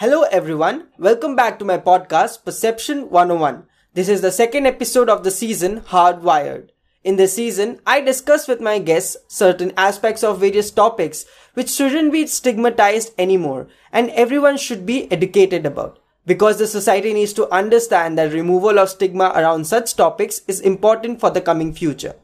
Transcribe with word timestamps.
Hello, 0.00 0.22
everyone. 0.32 0.86
Welcome 0.96 1.36
back 1.36 1.58
to 1.58 1.64
my 1.66 1.76
podcast, 1.76 2.42
Perception 2.42 3.10
101. 3.10 3.64
This 3.92 4.08
is 4.08 4.22
the 4.22 4.32
second 4.32 4.64
episode 4.64 5.10
of 5.10 5.24
the 5.24 5.30
season, 5.30 5.82
Hardwired. 5.82 6.70
In 7.04 7.16
this 7.16 7.34
season, 7.34 7.80
I 7.86 8.00
discuss 8.00 8.48
with 8.48 8.62
my 8.62 8.78
guests 8.78 9.18
certain 9.28 9.74
aspects 9.76 10.24
of 10.24 10.40
various 10.40 10.70
topics 10.70 11.26
which 11.52 11.68
shouldn't 11.68 12.12
be 12.12 12.26
stigmatized 12.26 13.12
anymore 13.18 13.68
and 13.92 14.08
everyone 14.12 14.56
should 14.56 14.86
be 14.86 15.12
educated 15.12 15.66
about. 15.66 15.98
Because 16.24 16.56
the 16.56 16.66
society 16.66 17.12
needs 17.12 17.34
to 17.34 17.52
understand 17.52 18.16
that 18.16 18.32
removal 18.32 18.78
of 18.78 18.88
stigma 18.88 19.32
around 19.34 19.66
such 19.66 19.96
topics 19.96 20.40
is 20.48 20.62
important 20.62 21.20
for 21.20 21.28
the 21.28 21.42
coming 21.42 21.74
future. 21.74 22.14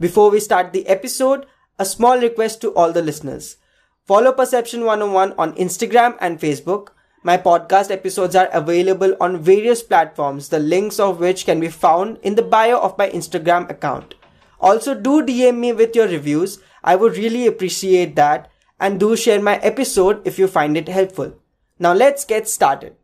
Before 0.00 0.28
we 0.28 0.40
start 0.40 0.72
the 0.72 0.88
episode, 0.88 1.46
a 1.78 1.84
small 1.84 2.18
request 2.18 2.60
to 2.62 2.74
all 2.74 2.90
the 2.90 3.00
listeners. 3.00 3.58
Follow 4.06 4.32
Perception 4.32 4.84
101 4.84 5.34
on 5.38 5.54
Instagram 5.54 6.16
and 6.20 6.40
Facebook 6.40 6.88
my 7.24 7.36
podcast 7.36 7.92
episodes 7.92 8.34
are 8.34 8.48
available 8.52 9.16
on 9.20 9.40
various 9.40 9.80
platforms, 9.80 10.48
the 10.48 10.58
links 10.58 10.98
of 10.98 11.20
which 11.20 11.44
can 11.44 11.60
be 11.60 11.68
found 11.68 12.18
in 12.22 12.34
the 12.34 12.42
bio 12.42 12.80
of 12.80 12.98
my 12.98 13.08
Instagram 13.10 13.70
account. 13.70 14.16
Also, 14.60 14.92
do 14.92 15.22
DM 15.22 15.58
me 15.58 15.72
with 15.72 15.94
your 15.94 16.08
reviews. 16.08 16.58
I 16.82 16.96
would 16.96 17.16
really 17.16 17.46
appreciate 17.46 18.16
that. 18.16 18.50
And 18.80 18.98
do 18.98 19.14
share 19.14 19.40
my 19.40 19.58
episode 19.58 20.26
if 20.26 20.40
you 20.40 20.48
find 20.48 20.76
it 20.76 20.88
helpful. 20.88 21.34
Now, 21.78 21.92
let's 21.92 22.24
get 22.24 22.48
started. 22.48 22.96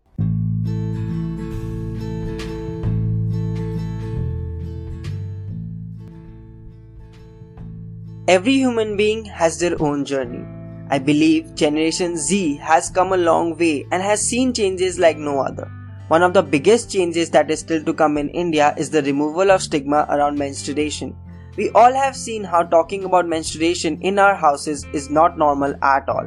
Every 8.27 8.55
human 8.55 8.97
being 8.97 9.27
has 9.27 9.61
their 9.61 9.81
own 9.81 10.05
journey. 10.05 10.58
I 10.91 10.99
believe 10.99 11.55
Generation 11.55 12.17
Z 12.17 12.57
has 12.57 12.89
come 12.89 13.13
a 13.13 13.17
long 13.19 13.59
way 13.59 13.87
and 13.93 14.03
has 14.03 14.27
seen 14.27 14.55
changes 14.55 14.99
like 14.99 15.19
no 15.19 15.41
other. 15.41 15.71
One 16.09 16.23
of 16.23 16.33
the 16.33 16.43
biggest 16.43 16.91
changes 16.91 17.29
that 17.31 17.51
is 17.51 17.61
still 17.61 17.85
to 17.85 17.93
come 17.93 18.17
in 18.17 18.31
India 18.31 18.75
is 18.79 18.89
the 18.89 19.03
removal 19.03 19.51
of 19.51 19.61
stigma 19.61 20.07
around 20.09 20.39
menstruation. 20.39 21.15
We 21.59 21.69
all 21.71 21.93
have 21.93 22.17
seen 22.17 22.43
how 22.43 22.63
talking 22.63 23.05
about 23.05 23.29
menstruation 23.29 24.01
in 24.01 24.19
our 24.19 24.35
houses 24.35 24.87
is 24.95 25.11
not 25.11 25.37
normal 25.37 25.75
at 25.83 26.09
all. 26.09 26.27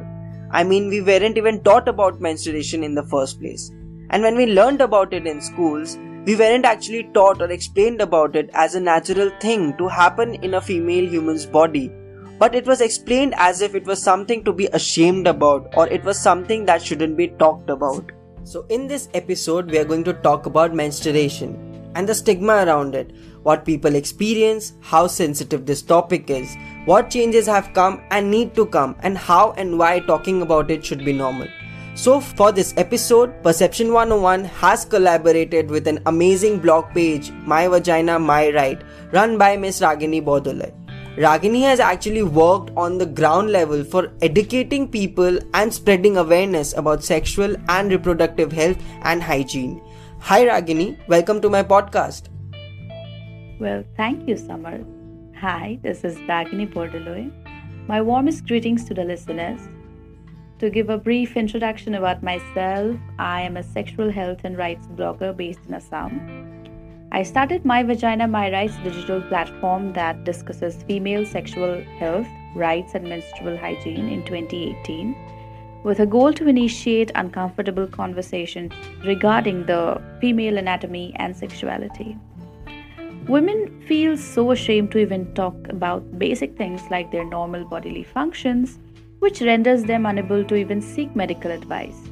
I 0.52 0.62
mean, 0.62 0.88
we 0.88 1.00
weren't 1.00 1.38
even 1.38 1.64
taught 1.64 1.88
about 1.88 2.20
menstruation 2.20 2.84
in 2.84 2.94
the 2.94 3.02
first 3.02 3.40
place. 3.40 3.68
And 4.10 4.22
when 4.22 4.36
we 4.36 4.46
learned 4.46 4.80
about 4.80 5.12
it 5.12 5.26
in 5.26 5.40
schools, 5.40 5.98
we 6.24 6.36
weren't 6.36 6.66
actually 6.66 7.10
taught 7.14 7.42
or 7.42 7.50
explained 7.50 8.00
about 8.00 8.36
it 8.36 8.48
as 8.54 8.76
a 8.76 8.80
natural 8.80 9.30
thing 9.40 9.76
to 9.78 9.88
happen 9.88 10.34
in 10.34 10.54
a 10.54 10.60
female 10.60 11.08
human's 11.08 11.46
body 11.46 11.90
but 12.42 12.56
it 12.56 12.66
was 12.66 12.80
explained 12.80 13.34
as 13.36 13.60
if 13.60 13.76
it 13.76 13.84
was 13.86 14.02
something 14.02 14.42
to 14.42 14.52
be 14.52 14.66
ashamed 14.78 15.28
about 15.28 15.76
or 15.76 15.86
it 15.96 16.02
was 16.02 16.18
something 16.18 16.64
that 16.66 16.82
shouldn't 16.82 17.16
be 17.16 17.28
talked 17.42 17.70
about. 17.70 18.10
So, 18.42 18.66
in 18.68 18.88
this 18.88 19.08
episode, 19.14 19.70
we 19.70 19.78
are 19.78 19.84
going 19.84 20.02
to 20.02 20.14
talk 20.24 20.46
about 20.46 20.74
menstruation 20.74 21.52
and 21.94 22.08
the 22.08 22.16
stigma 22.16 22.64
around 22.64 22.96
it, 22.96 23.12
what 23.44 23.64
people 23.64 23.94
experience, 23.94 24.72
how 24.80 25.06
sensitive 25.06 25.66
this 25.66 25.82
topic 25.82 26.30
is, 26.30 26.56
what 26.84 27.10
changes 27.10 27.46
have 27.46 27.72
come 27.74 28.02
and 28.10 28.28
need 28.28 28.56
to 28.56 28.66
come, 28.66 28.96
and 29.04 29.16
how 29.16 29.52
and 29.52 29.78
why 29.78 30.00
talking 30.00 30.42
about 30.42 30.68
it 30.68 30.84
should 30.84 31.04
be 31.04 31.12
normal. 31.12 31.46
So, 31.94 32.20
for 32.20 32.50
this 32.50 32.74
episode, 32.76 33.40
Perception 33.44 33.92
101 33.92 34.44
has 34.44 34.84
collaborated 34.84 35.70
with 35.70 35.86
an 35.86 36.00
amazing 36.06 36.58
blog 36.58 36.92
page, 36.92 37.30
My 37.54 37.68
Vagina, 37.68 38.18
My 38.18 38.50
Right, 38.50 38.82
run 39.12 39.38
by 39.38 39.56
Miss 39.56 39.80
Ragini 39.80 40.20
Bordoloi. 40.20 40.81
Ragini 41.16 41.60
has 41.60 41.78
actually 41.78 42.22
worked 42.22 42.70
on 42.74 42.96
the 42.96 43.04
ground 43.04 43.50
level 43.50 43.84
for 43.84 44.10
educating 44.22 44.88
people 44.88 45.38
and 45.52 45.72
spreading 45.74 46.16
awareness 46.16 46.72
about 46.74 47.04
sexual 47.04 47.54
and 47.68 47.90
reproductive 47.90 48.50
health 48.50 48.78
and 49.02 49.22
hygiene. 49.22 49.82
Hi 50.20 50.46
Ragini, 50.46 50.96
welcome 51.08 51.42
to 51.42 51.50
my 51.50 51.62
podcast. 51.62 52.30
Well, 53.60 53.84
thank 53.94 54.26
you, 54.26 54.38
Summer. 54.38 54.82
Hi, 55.38 55.78
this 55.82 56.02
is 56.02 56.16
Ragini 56.20 56.72
Bordoloi. 56.72 57.30
My 57.86 58.00
warmest 58.00 58.46
greetings 58.46 58.86
to 58.86 58.94
the 58.94 59.04
listeners. 59.04 59.60
To 60.60 60.70
give 60.70 60.88
a 60.88 60.96
brief 60.96 61.36
introduction 61.36 61.96
about 61.96 62.22
myself, 62.22 62.96
I 63.18 63.42
am 63.42 63.58
a 63.58 63.62
sexual 63.62 64.10
health 64.10 64.40
and 64.44 64.56
rights 64.56 64.86
blogger 64.86 65.36
based 65.36 65.60
in 65.68 65.74
Assam. 65.74 66.41
I 67.14 67.24
started 67.24 67.66
My 67.66 67.82
Vagina, 67.82 68.26
My 68.26 68.50
Rights 68.50 68.74
digital 68.82 69.20
platform 69.20 69.92
that 69.92 70.24
discusses 70.24 70.82
female 70.84 71.26
sexual 71.26 71.82
health, 71.98 72.26
rights, 72.54 72.94
and 72.94 73.06
menstrual 73.06 73.58
hygiene 73.58 74.08
in 74.08 74.24
2018 74.24 75.14
with 75.84 76.00
a 76.00 76.06
goal 76.06 76.32
to 76.32 76.48
initiate 76.48 77.12
uncomfortable 77.14 77.86
conversations 77.86 78.72
regarding 79.04 79.66
the 79.66 80.00
female 80.22 80.56
anatomy 80.56 81.12
and 81.16 81.36
sexuality. 81.36 82.16
Women 83.28 83.84
feel 83.86 84.16
so 84.16 84.50
ashamed 84.50 84.92
to 84.92 84.98
even 84.98 85.34
talk 85.34 85.54
about 85.68 86.18
basic 86.18 86.56
things 86.56 86.80
like 86.90 87.12
their 87.12 87.26
normal 87.26 87.66
bodily 87.66 88.04
functions, 88.04 88.78
which 89.18 89.42
renders 89.42 89.84
them 89.84 90.06
unable 90.06 90.44
to 90.44 90.54
even 90.54 90.80
seek 90.80 91.14
medical 91.14 91.50
advice. 91.50 92.11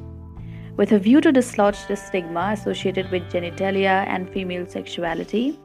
With 0.76 0.92
a 0.92 0.98
view 0.98 1.20
to 1.20 1.32
dislodge 1.32 1.86
the 1.88 1.96
stigma 1.96 2.50
associated 2.52 3.10
with 3.10 3.30
genitalia 3.30 4.06
and 4.06 4.30
female 4.30 4.66
sexuality, 4.66 5.58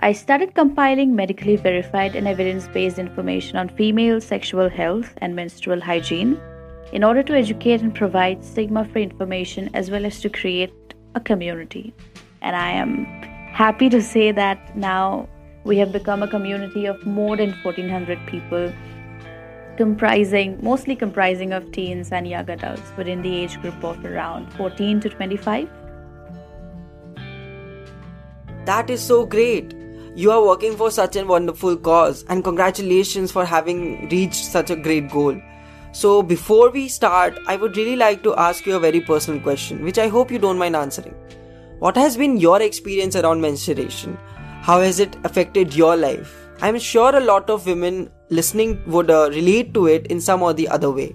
I 0.00 0.12
started 0.12 0.54
compiling 0.54 1.14
medically 1.14 1.56
verified 1.56 2.16
and 2.16 2.26
evidence 2.26 2.66
based 2.68 2.98
information 2.98 3.58
on 3.58 3.68
female 3.68 4.20
sexual 4.20 4.68
health 4.68 5.12
and 5.18 5.36
menstrual 5.36 5.80
hygiene 5.80 6.40
in 6.92 7.04
order 7.04 7.22
to 7.22 7.34
educate 7.34 7.82
and 7.82 7.94
provide 7.94 8.42
stigma 8.42 8.86
free 8.86 9.02
information 9.02 9.68
as 9.74 9.90
well 9.90 10.06
as 10.06 10.20
to 10.20 10.30
create 10.30 10.94
a 11.14 11.20
community. 11.20 11.92
And 12.40 12.56
I 12.56 12.70
am 12.70 13.04
happy 13.52 13.88
to 13.90 14.00
say 14.00 14.32
that 14.32 14.74
now 14.76 15.28
we 15.64 15.76
have 15.76 15.92
become 15.92 16.22
a 16.22 16.28
community 16.28 16.86
of 16.86 17.04
more 17.04 17.36
than 17.36 17.50
1400 17.62 18.26
people 18.26 18.72
comprising 19.82 20.56
mostly 20.70 20.96
comprising 21.02 21.52
of 21.58 21.68
teens 21.76 22.16
and 22.20 22.32
young 22.36 22.48
adults 22.56 22.96
within 23.02 23.22
the 23.28 23.36
age 23.42 23.60
group 23.66 23.84
of 23.92 24.04
around 24.14 24.52
14 24.62 25.00
to 25.06 25.08
25 25.18 25.68
that 28.64 28.90
is 28.90 29.00
so 29.00 29.24
great. 29.24 29.74
You 30.14 30.30
are 30.32 30.44
working 30.44 30.76
for 30.76 30.90
such 30.90 31.16
a 31.16 31.24
wonderful 31.24 31.76
cause 31.76 32.24
and 32.28 32.44
congratulations 32.44 33.32
for 33.32 33.44
having 33.44 34.08
reached 34.10 34.44
such 34.44 34.70
a 34.70 34.76
great 34.76 35.10
goal. 35.10 35.40
So 35.92 36.22
before 36.22 36.70
we 36.70 36.86
start 36.88 37.38
i 37.46 37.56
would 37.56 37.76
really 37.76 37.96
like 37.96 38.22
to 38.24 38.34
ask 38.36 38.66
you 38.66 38.76
a 38.76 38.80
very 38.84 39.00
personal 39.00 39.40
question 39.40 39.82
which 39.84 39.98
i 39.98 40.06
hope 40.08 40.30
you 40.30 40.38
don't 40.38 40.58
mind 40.58 40.76
answering. 40.76 41.14
What 41.78 41.96
has 41.96 42.16
been 42.16 42.36
your 42.36 42.60
experience 42.62 43.16
around 43.16 43.40
menstruation? 43.40 44.16
How 44.68 44.80
has 44.80 45.00
it 45.00 45.16
affected 45.24 45.74
your 45.74 45.96
life? 45.96 46.36
I'm 46.60 46.78
sure 46.78 47.16
a 47.16 47.26
lot 47.32 47.48
of 47.48 47.66
women 47.66 48.10
listening 48.30 48.82
would 48.86 49.10
uh, 49.10 49.28
relate 49.30 49.74
to 49.74 49.86
it 49.86 50.06
in 50.06 50.20
some 50.20 50.42
or 50.42 50.52
the 50.52 50.68
other 50.68 50.90
way? 50.90 51.14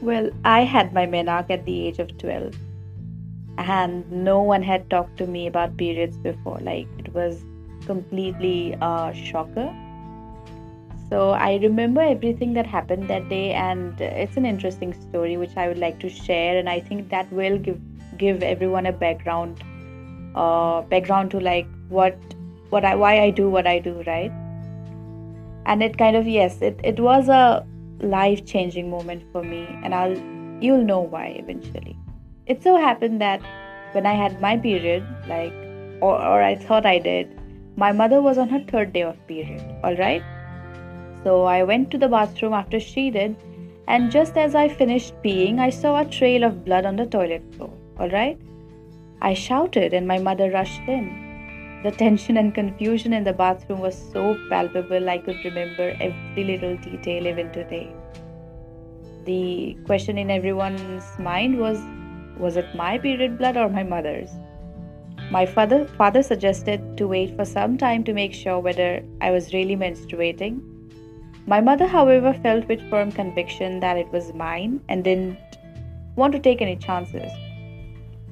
Well, 0.00 0.30
I 0.44 0.62
had 0.64 0.94
my 0.94 1.06
menarche 1.06 1.50
at 1.50 1.66
the 1.66 1.86
age 1.86 1.98
of 1.98 2.16
12, 2.18 2.54
and 3.58 4.10
no 4.10 4.40
one 4.40 4.62
had 4.62 4.88
talked 4.88 5.18
to 5.18 5.26
me 5.26 5.46
about 5.46 5.76
periods 5.76 6.16
before. 6.16 6.58
Like, 6.60 6.88
it 6.98 7.12
was 7.12 7.44
completely 7.84 8.76
a 8.80 9.12
shocker. 9.14 9.74
So, 11.10 11.30
I 11.30 11.56
remember 11.56 12.00
everything 12.00 12.54
that 12.54 12.66
happened 12.66 13.08
that 13.08 13.28
day, 13.28 13.52
and 13.52 14.00
it's 14.00 14.36
an 14.36 14.46
interesting 14.46 14.94
story 15.08 15.36
which 15.36 15.56
I 15.56 15.68
would 15.68 15.78
like 15.78 15.98
to 16.00 16.08
share, 16.08 16.56
and 16.56 16.68
I 16.68 16.80
think 16.80 17.10
that 17.10 17.30
will 17.32 17.58
give 17.58 17.80
give 18.16 18.42
everyone 18.42 18.84
a 18.86 18.92
background 18.92 19.62
uh 20.34 20.82
background 20.82 21.30
to 21.30 21.40
like 21.40 21.66
what 21.88 22.16
what 22.68 22.84
I 22.84 22.94
why 22.94 23.20
I 23.20 23.30
do 23.30 23.48
what 23.50 23.66
I 23.66 23.78
do, 23.78 24.02
right? 24.06 24.32
And 25.66 25.82
it 25.82 25.96
kind 25.98 26.16
of 26.16 26.26
yes 26.26 26.60
it, 26.62 26.80
it 26.82 27.00
was 27.00 27.28
a 27.28 27.66
life 28.00 28.44
changing 28.46 28.90
moment 28.90 29.22
for 29.32 29.42
me 29.42 29.66
and 29.84 29.94
i'll 29.94 30.16
you'll 30.62 30.84
know 30.84 31.00
why 31.00 31.26
eventually. 31.38 31.96
It 32.46 32.62
so 32.62 32.76
happened 32.76 33.20
that 33.20 33.40
when 33.92 34.06
i 34.06 34.14
had 34.14 34.40
my 34.40 34.56
period 34.56 35.06
like 35.28 35.52
or, 36.00 36.14
or 36.14 36.42
i 36.42 36.56
thought 36.56 36.86
i 36.86 36.98
did 36.98 37.28
my 37.76 37.92
mother 37.92 38.20
was 38.20 38.38
on 38.38 38.48
her 38.48 38.60
third 38.60 38.92
day 38.92 39.02
of 39.02 39.16
period 39.26 39.62
all 39.84 39.96
right? 39.96 40.22
So 41.24 41.44
i 41.44 41.62
went 41.62 41.90
to 41.92 41.98
the 41.98 42.08
bathroom 42.08 42.52
after 42.52 42.80
she 42.80 43.10
did 43.10 43.36
and 43.86 44.10
just 44.10 44.36
as 44.36 44.54
i 44.54 44.68
finished 44.68 45.14
peeing 45.22 45.58
i 45.60 45.70
saw 45.70 46.00
a 46.00 46.04
trail 46.04 46.44
of 46.44 46.64
blood 46.64 46.84
on 46.84 46.96
the 46.96 47.06
toilet 47.06 47.42
floor 47.54 47.72
all 47.98 48.10
right? 48.10 48.38
I 49.22 49.34
shouted 49.34 49.92
and 49.92 50.08
my 50.08 50.18
mother 50.18 50.50
rushed 50.50 50.80
in 50.88 51.29
the 51.82 51.90
tension 51.90 52.36
and 52.36 52.54
confusion 52.54 53.12
in 53.14 53.24
the 53.24 53.32
bathroom 53.32 53.80
was 53.80 53.96
so 54.12 54.36
palpable, 54.50 55.08
I 55.08 55.18
could 55.18 55.42
remember 55.44 55.96
every 56.00 56.44
little 56.44 56.76
detail 56.76 57.26
even 57.26 57.50
today. 57.52 57.90
The 59.24 59.76
question 59.86 60.18
in 60.18 60.30
everyone's 60.30 61.04
mind 61.18 61.58
was 61.58 61.80
was 62.38 62.56
it 62.56 62.74
my 62.74 62.98
period 62.98 63.36
blood 63.38 63.56
or 63.56 63.68
my 63.68 63.82
mother's? 63.82 64.30
My 65.30 65.44
father, 65.46 65.86
father 65.86 66.22
suggested 66.22 66.96
to 66.96 67.06
wait 67.06 67.36
for 67.36 67.44
some 67.44 67.76
time 67.78 68.02
to 68.04 68.14
make 68.14 68.32
sure 68.34 68.58
whether 68.58 69.02
I 69.20 69.30
was 69.30 69.52
really 69.52 69.76
menstruating. 69.76 70.60
My 71.46 71.60
mother, 71.60 71.86
however, 71.86 72.32
felt 72.32 72.66
with 72.66 72.88
firm 72.90 73.12
conviction 73.12 73.80
that 73.80 73.96
it 73.96 74.10
was 74.10 74.32
mine 74.34 74.80
and 74.88 75.04
didn't 75.04 75.38
want 76.16 76.32
to 76.32 76.38
take 76.38 76.60
any 76.60 76.76
chances. 76.76 77.30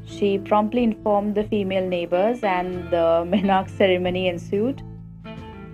She 0.08 0.38
promptly 0.38 0.82
informed 0.82 1.34
the 1.34 1.44
female 1.44 1.86
neighbors, 1.86 2.42
and 2.42 2.90
the 2.90 3.24
menarche 3.32 3.70
ceremony 3.70 4.28
ensued. 4.28 4.82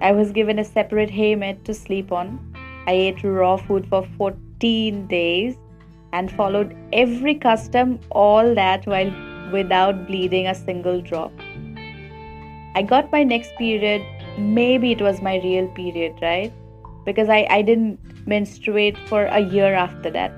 I 0.01 0.13
was 0.13 0.33
given 0.33 0.59
a 0.59 0.65
separate 0.65 1.11
haymat 1.11 1.65
to 1.65 1.75
sleep 1.75 2.11
on. 2.13 2.39
I 2.87 2.93
ate 2.93 3.23
raw 3.23 3.57
food 3.57 3.87
for 3.89 4.07
14 4.19 5.07
days 5.07 5.57
and 6.13 6.31
followed 6.31 6.77
every 6.93 7.35
custom, 7.35 7.99
all 8.11 8.55
that 8.55 8.87
while 8.87 9.13
without 9.53 10.07
bleeding 10.07 10.47
a 10.49 10.55
single 10.55 11.01
drop. 11.01 11.33
I 12.75 12.83
got 12.83 13.11
my 13.13 13.23
next 13.23 13.55
period, 13.57 14.03
maybe 14.37 14.93
it 14.93 15.01
was 15.01 15.23
my 15.23 15.37
real 15.37 15.69
period, 15.69 16.15
right? 16.21 16.53
Because 17.05 17.29
I, 17.29 17.47
I 17.51 17.63
didn't 17.63 18.01
menstruate 18.27 18.99
for 19.09 19.27
a 19.27 19.41
year 19.41 19.75
after 19.75 20.11
that. 20.11 20.33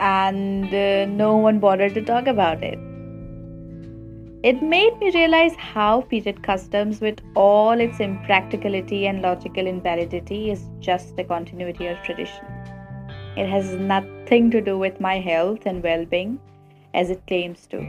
And 0.00 0.72
uh, 0.72 1.06
no 1.06 1.36
one 1.36 1.58
bothered 1.58 1.94
to 1.94 2.02
talk 2.02 2.26
about 2.26 2.62
it. 2.62 2.78
It 4.42 4.62
made 4.62 4.96
me 4.98 5.10
realize 5.10 5.56
how 5.56 6.02
period 6.02 6.42
customs, 6.42 7.00
with 7.00 7.20
all 7.34 7.72
its 7.72 7.98
impracticality 7.98 9.06
and 9.06 9.22
logical 9.22 9.66
invalidity, 9.66 10.50
is 10.50 10.68
just 10.78 11.18
a 11.18 11.24
continuity 11.24 11.86
of 11.88 12.00
tradition. 12.02 12.44
It 13.36 13.48
has 13.48 13.74
nothing 13.74 14.50
to 14.52 14.60
do 14.60 14.78
with 14.78 15.00
my 15.00 15.18
health 15.18 15.66
and 15.66 15.82
well 15.82 16.04
being 16.04 16.38
as 16.94 17.10
it 17.10 17.26
claims 17.26 17.66
to. 17.68 17.80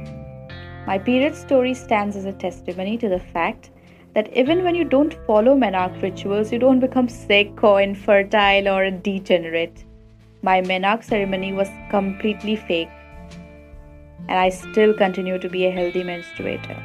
My 0.88 0.98
period 0.98 1.36
story 1.36 1.74
stands 1.74 2.16
as 2.16 2.26
a 2.26 2.34
testimony 2.34 2.98
to 2.98 3.10
the 3.10 3.20
fact 3.20 3.72
that 4.14 4.36
even 4.36 4.64
when 4.64 4.74
you 4.74 4.84
don't 4.84 5.14
follow 5.28 5.56
menarche 5.56 6.02
rituals, 6.02 6.52
you 6.52 6.60
don't 6.60 6.80
become 6.80 7.08
sick 7.08 7.64
or 7.64 7.82
infertile 7.82 8.68
or 8.68 8.86
a 8.86 8.92
degenerate. 8.92 9.84
My 10.42 10.62
menarche 10.62 11.04
ceremony 11.04 11.54
was 11.54 11.70
completely 11.90 12.56
fake, 12.56 12.90
and 14.30 14.40
I 14.40 14.50
still 14.50 14.94
continue 14.94 15.40
to 15.40 15.50
be 15.50 15.66
a 15.66 15.72
healthy 15.72 16.04
menstruator. 16.04 16.78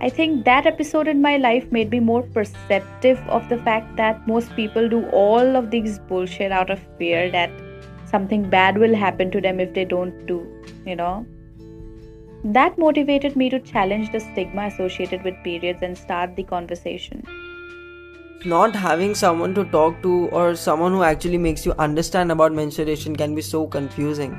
I 0.00 0.08
think 0.10 0.44
that 0.44 0.66
episode 0.66 1.08
in 1.08 1.22
my 1.22 1.36
life 1.36 1.70
made 1.72 1.90
me 1.90 2.00
more 2.00 2.22
perceptive 2.22 3.18
of 3.28 3.48
the 3.48 3.58
fact 3.58 3.96
that 3.96 4.26
most 4.26 4.54
people 4.56 4.88
do 4.88 5.06
all 5.10 5.56
of 5.56 5.70
these 5.70 5.98
bullshit 5.98 6.52
out 6.52 6.70
of 6.70 6.80
fear 6.98 7.30
that 7.30 7.50
something 8.04 8.48
bad 8.50 8.76
will 8.76 8.94
happen 8.94 9.30
to 9.30 9.40
them 9.40 9.60
if 9.60 9.72
they 9.72 9.84
don't 9.84 10.26
do, 10.26 10.46
you 10.84 10.96
know. 10.96 11.26
That 12.44 12.76
motivated 12.76 13.36
me 13.36 13.48
to 13.50 13.58
challenge 13.60 14.12
the 14.12 14.20
stigma 14.20 14.66
associated 14.66 15.22
with 15.22 15.42
periods 15.42 15.82
and 15.82 15.96
start 15.96 16.36
the 16.36 16.42
conversation. 16.42 17.24
Not 18.44 18.74
having 18.74 19.14
someone 19.14 19.54
to 19.54 19.64
talk 19.64 20.02
to 20.02 20.28
or 20.28 20.54
someone 20.54 20.92
who 20.92 21.02
actually 21.02 21.38
makes 21.38 21.64
you 21.64 21.72
understand 21.78 22.30
about 22.30 22.52
menstruation 22.52 23.16
can 23.16 23.34
be 23.34 23.42
so 23.42 23.66
confusing. 23.66 24.38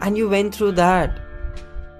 And 0.00 0.16
you 0.16 0.28
went 0.28 0.54
through 0.54 0.72
that. 0.72 1.20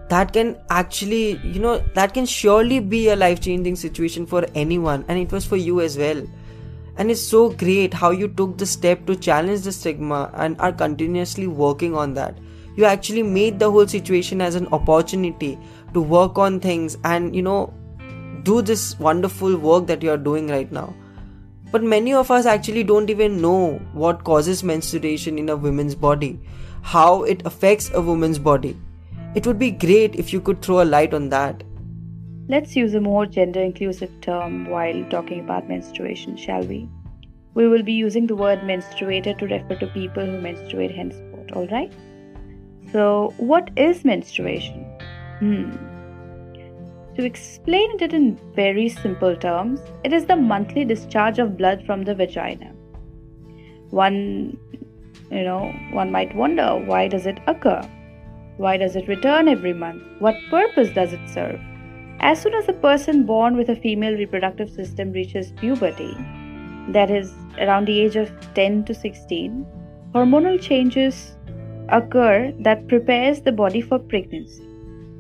That 0.09 0.33
can 0.33 0.57
actually, 0.71 1.39
you 1.39 1.61
know, 1.61 1.79
that 1.95 2.15
can 2.15 2.27
surely 2.27 2.81
be 2.81 3.09
a 3.09 3.17
life 3.17 3.41
changing 3.41 3.77
situation 3.77 4.27
for 4.27 4.47
anyone, 4.55 5.05
and 5.09 5.19
it 5.19 5.33
was 5.33 5.45
for 5.45 5.57
you 5.57 5.81
as 5.81 5.97
well. 5.99 6.25
And 6.97 7.11
it's 7.11 7.23
so 7.23 7.51
great 7.51 7.93
how 7.93 8.11
you 8.11 8.29
took 8.29 8.57
the 8.59 8.67
step 8.67 9.07
to 9.07 9.17
challenge 9.17 9.63
the 9.63 9.73
stigma 9.73 10.31
and 10.35 10.61
are 10.61 10.73
continuously 10.73 11.47
working 11.47 11.95
on 11.95 12.15
that 12.15 12.39
you 12.77 12.85
actually 12.85 13.23
made 13.23 13.59
the 13.59 13.71
whole 13.71 13.89
situation 13.89 14.41
as 14.41 14.55
an 14.55 14.67
opportunity 14.69 15.59
to 15.95 16.01
work 16.01 16.39
on 16.39 16.61
things 16.61 16.97
and 17.05 17.35
you 17.35 17.43
know 17.43 17.73
do 18.43 18.61
this 18.63 18.99
wonderful 19.01 19.57
work 19.57 19.87
that 19.87 20.03
you 20.03 20.11
are 20.11 20.23
doing 20.29 20.47
right 20.49 20.71
now 20.71 20.95
but 21.71 21.83
many 21.83 22.13
of 22.13 22.31
us 22.31 22.47
actually 22.47 22.85
don't 22.85 23.11
even 23.11 23.41
know 23.41 23.79
what 23.93 24.25
causes 24.25 24.63
menstruation 24.63 25.39
in 25.39 25.49
a 25.49 25.57
woman's 25.57 25.95
body 25.95 26.41
how 26.83 27.23
it 27.23 27.45
affects 27.45 27.91
a 27.95 28.01
woman's 28.01 28.39
body 28.39 28.77
it 29.35 29.47
would 29.47 29.59
be 29.59 29.71
great 29.71 30.15
if 30.17 30.33
you 30.33 30.41
could 30.41 30.63
throw 30.63 30.83
a 30.83 30.91
light 30.97 31.13
on 31.13 31.29
that 31.29 31.63
let's 32.49 32.77
use 32.77 32.95
a 32.95 33.01
more 33.01 33.27
gender 33.27 33.61
inclusive 33.61 34.21
term 34.21 34.65
while 34.71 35.05
talking 35.11 35.41
about 35.41 35.69
menstruation 35.69 36.37
shall 36.37 36.63
we 36.63 36.89
we 37.55 37.67
will 37.67 37.83
be 37.83 37.93
using 37.93 38.27
the 38.27 38.37
word 38.37 38.61
menstruator 38.61 39.39
to 39.39 39.47
refer 39.47 39.77
to 39.77 39.87
people 39.89 40.25
who 40.25 40.41
menstruate 40.41 40.95
henceforth 40.95 41.53
all 41.53 41.67
right 41.69 41.93
so, 42.93 43.35
what 43.37 43.71
is 43.77 44.05
menstruation? 44.05 44.85
Hmm. 45.41 45.96
To 47.17 47.25
explain 47.25 47.93
it 47.99 48.13
in 48.13 48.39
very 48.55 48.91
simple 48.91 49.35
terms, 49.35 49.81
it 50.05 50.13
is 50.13 50.27
the 50.27 50.37
monthly 50.37 50.85
discharge 50.85 51.39
of 51.39 51.57
blood 51.57 51.83
from 51.87 52.03
the 52.03 52.15
vagina. 52.15 52.73
One, 53.89 54.59
you 55.31 55.43
know, 55.43 55.73
one 55.93 56.13
might 56.13 56.37
wonder 56.37 56.77
why 56.77 57.09
does 57.09 57.25
it 57.25 57.39
occur? 57.47 57.81
Why 58.59 58.77
does 58.77 58.97
it 58.97 59.09
return 59.09 59.49
every 59.49 59.73
month? 59.73 60.03
What 60.19 60.37
purpose 60.51 60.91
does 60.91 61.15
it 61.15 61.27
serve? 61.27 61.59
As 62.21 62.43
soon 62.43 62.53
as 62.53 62.69
a 62.69 62.75
person 62.75 63.25
born 63.25 63.57
with 63.57 63.71
a 63.71 63.77
female 63.77 64.15
reproductive 64.15 64.69
system 64.69 65.13
reaches 65.13 65.53
puberty, 65.53 66.15
that 66.89 67.11
is 67.11 67.33
around 67.59 67.87
the 67.87 67.99
age 67.99 68.17
of 68.17 68.31
10 68.53 68.85
to 68.85 68.95
16, 68.95 69.67
hormonal 70.15 70.61
changes 70.61 71.35
occur 71.89 72.53
that 72.61 72.89
prepares 72.89 73.41
the 73.41 73.53
body 73.53 73.81
for 73.81 73.99
pregnancy. 73.99 74.67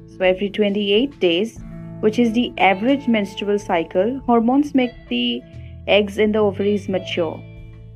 So, 0.08 0.24
every 0.24 0.50
28 0.50 1.20
days, 1.20 1.58
which 2.00 2.18
is 2.18 2.32
the 2.32 2.52
average 2.58 3.08
menstrual 3.08 3.58
cycle, 3.58 4.20
hormones 4.26 4.74
make 4.74 4.92
the 5.08 5.42
eggs 5.86 6.18
in 6.18 6.32
the 6.32 6.38
ovaries 6.38 6.88
mature, 6.88 7.36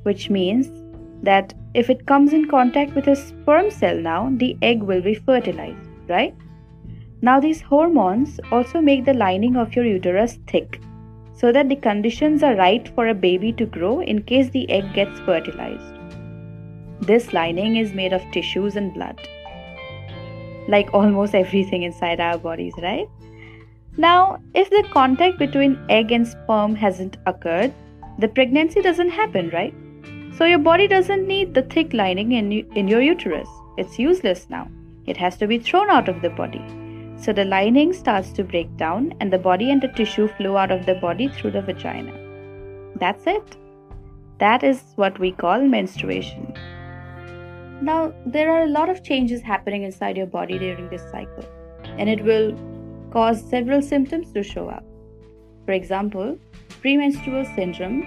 which 0.03 0.29
means 0.29 0.69
that 1.23 1.53
if 1.73 1.89
it 1.89 2.05
comes 2.05 2.33
in 2.33 2.47
contact 2.47 2.95
with 2.95 3.07
a 3.07 3.15
sperm 3.15 3.69
cell 3.69 3.95
now, 3.95 4.29
the 4.37 4.57
egg 4.61 4.81
will 4.81 5.01
be 5.01 5.13
fertilized, 5.13 5.89
right? 6.07 6.35
Now, 7.21 7.39
these 7.39 7.61
hormones 7.61 8.39
also 8.51 8.81
make 8.81 9.05
the 9.05 9.13
lining 9.13 9.55
of 9.55 9.75
your 9.75 9.85
uterus 9.85 10.39
thick 10.47 10.81
so 11.35 11.51
that 11.51 11.69
the 11.69 11.75
conditions 11.75 12.43
are 12.43 12.55
right 12.55 12.87
for 12.95 13.07
a 13.07 13.15
baby 13.15 13.51
to 13.53 13.65
grow 13.65 14.01
in 14.01 14.23
case 14.23 14.49
the 14.49 14.69
egg 14.69 14.93
gets 14.93 15.19
fertilized. 15.21 15.95
This 17.01 17.33
lining 17.33 17.77
is 17.77 17.93
made 17.93 18.13
of 18.13 18.23
tissues 18.31 18.75
and 18.75 18.93
blood. 18.93 19.19
Like 20.67 20.93
almost 20.93 21.35
everything 21.43 21.83
inside 21.83 22.19
our 22.19 22.37
bodies, 22.37 22.73
right? 22.81 23.07
Now, 23.97 24.41
if 24.53 24.69
the 24.69 24.87
contact 24.91 25.37
between 25.37 25.83
egg 25.89 26.11
and 26.11 26.27
sperm 26.27 26.75
hasn't 26.75 27.17
occurred, 27.25 27.73
the 28.19 28.27
pregnancy 28.27 28.81
doesn't 28.81 29.09
happen, 29.09 29.49
right? 29.49 29.73
So 30.37 30.45
your 30.45 30.59
body 30.59 30.87
doesn't 30.87 31.27
need 31.27 31.53
the 31.53 31.63
thick 31.63 31.93
lining 31.93 32.31
in, 32.31 32.51
in 32.75 32.87
your 32.87 33.01
uterus. 33.01 33.49
It's 33.77 33.99
useless 33.99 34.47
now. 34.49 34.69
It 35.05 35.17
has 35.17 35.37
to 35.37 35.47
be 35.47 35.59
thrown 35.59 35.89
out 35.89 36.07
of 36.07 36.21
the 36.21 36.29
body. 36.29 36.63
So 37.17 37.33
the 37.33 37.45
lining 37.45 37.93
starts 37.93 38.31
to 38.33 38.43
break 38.43 38.75
down 38.77 39.13
and 39.19 39.31
the 39.31 39.37
body 39.37 39.71
and 39.71 39.81
the 39.81 39.89
tissue 39.89 40.27
flow 40.27 40.57
out 40.57 40.71
of 40.71 40.85
the 40.85 40.95
body 40.95 41.27
through 41.27 41.51
the 41.51 41.61
vagina. 41.61 42.13
That's 42.95 43.27
it. 43.27 43.57
That 44.39 44.63
is 44.63 44.81
what 44.95 45.19
we 45.19 45.31
call 45.31 45.61
menstruation. 45.61 46.53
Now, 47.81 48.13
there 48.25 48.51
are 48.51 48.63
a 48.63 48.69
lot 48.69 48.89
of 48.89 49.03
changes 49.03 49.41
happening 49.41 49.83
inside 49.83 50.17
your 50.17 50.27
body 50.27 50.57
during 50.57 50.89
this 50.89 51.03
cycle, 51.11 51.45
and 51.83 52.09
it 52.09 52.23
will 52.23 52.55
cause 53.11 53.43
several 53.49 53.81
symptoms 53.81 54.31
to 54.33 54.43
show 54.43 54.69
up. 54.69 54.83
For 55.65 55.73
example, 55.73 56.37
premenstrual 56.81 57.45
syndrome, 57.55 58.03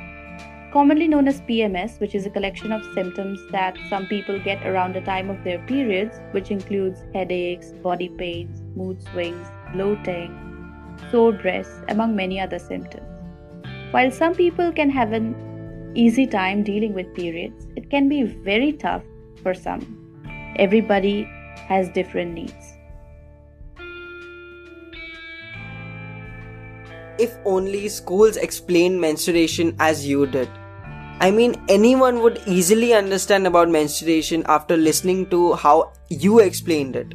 commonly 0.72 1.06
known 1.06 1.28
as 1.28 1.40
PMS, 1.42 2.00
which 2.00 2.14
is 2.14 2.26
a 2.26 2.30
collection 2.30 2.72
of 2.72 2.82
symptoms 2.94 3.40
that 3.52 3.76
some 3.88 4.06
people 4.06 4.40
get 4.40 4.66
around 4.66 4.94
the 4.94 5.00
time 5.02 5.30
of 5.30 5.44
their 5.44 5.58
periods, 5.66 6.16
which 6.32 6.50
includes 6.50 7.04
headaches, 7.14 7.70
body 7.82 8.08
pains, 8.08 8.62
mood 8.74 9.02
swings, 9.12 9.46
bloating, 9.72 10.32
sore 11.10 11.32
breasts, 11.32 11.80
among 11.88 12.16
many 12.16 12.40
other 12.40 12.58
symptoms. 12.58 13.06
While 13.92 14.10
some 14.10 14.34
people 14.34 14.72
can 14.72 14.90
have 14.90 15.12
an 15.12 15.92
easy 15.94 16.26
time 16.26 16.64
dealing 16.64 16.94
with 16.94 17.14
periods, 17.14 17.68
it 17.76 17.90
can 17.90 18.08
be 18.08 18.22
very 18.22 18.72
tough 18.72 19.04
for 19.42 19.54
some. 19.54 19.82
Everybody 20.56 21.22
has 21.68 21.88
different 21.90 22.34
needs. 22.34 22.63
If 27.24 27.34
only 27.44 27.88
schools 27.88 28.36
explained 28.36 29.00
menstruation 29.00 29.74
as 29.78 30.06
you 30.06 30.26
did. 30.26 30.48
I 31.20 31.30
mean, 31.30 31.54
anyone 31.68 32.20
would 32.22 32.40
easily 32.46 32.92
understand 32.94 33.46
about 33.46 33.68
menstruation 33.68 34.44
after 34.46 34.76
listening 34.76 35.26
to 35.30 35.54
how 35.54 35.92
you 36.08 36.40
explained 36.40 36.96
it. 36.96 37.14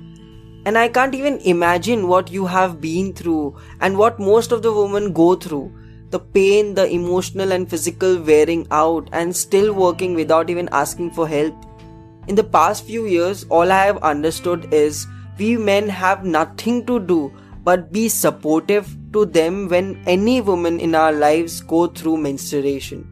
And 0.66 0.78
I 0.78 0.88
can't 0.88 1.16
even 1.16 1.40
imagine 1.56 2.08
what 2.08 2.32
you 2.32 2.46
have 2.46 2.80
been 2.82 3.14
through 3.14 3.58
and 3.82 3.98
what 3.98 4.20
most 4.20 4.52
of 4.52 4.62
the 4.62 4.74
women 4.74 5.14
go 5.14 5.36
through 5.36 5.72
the 6.12 6.20
pain, 6.20 6.74
the 6.74 6.88
emotional 6.90 7.52
and 7.52 7.70
physical 7.70 8.20
wearing 8.20 8.68
out, 8.72 9.10
and 9.12 9.36
still 9.36 9.74
working 9.74 10.16
without 10.16 10.50
even 10.50 10.70
asking 10.72 11.12
for 11.12 11.28
help 11.28 11.54
in 12.30 12.36
the 12.36 12.44
past 12.44 12.86
few 12.86 13.08
years, 13.08 13.44
all 13.50 13.72
I 13.72 13.86
have 13.86 13.98
understood 14.04 14.72
is 14.72 15.08
we 15.40 15.58
men 15.58 15.90
have 15.90 16.24
nothing 16.24 16.86
to 16.86 17.00
do 17.00 17.34
but 17.64 17.92
be 17.92 18.08
supportive 18.10 18.96
to 19.14 19.26
them 19.26 19.68
when 19.68 20.02
any 20.06 20.42
woman 20.42 20.80
in 20.80 20.96
our 20.96 21.12
lives 21.12 21.62
go 21.62 21.88
through 21.88 22.18
menstruation. 22.18 23.08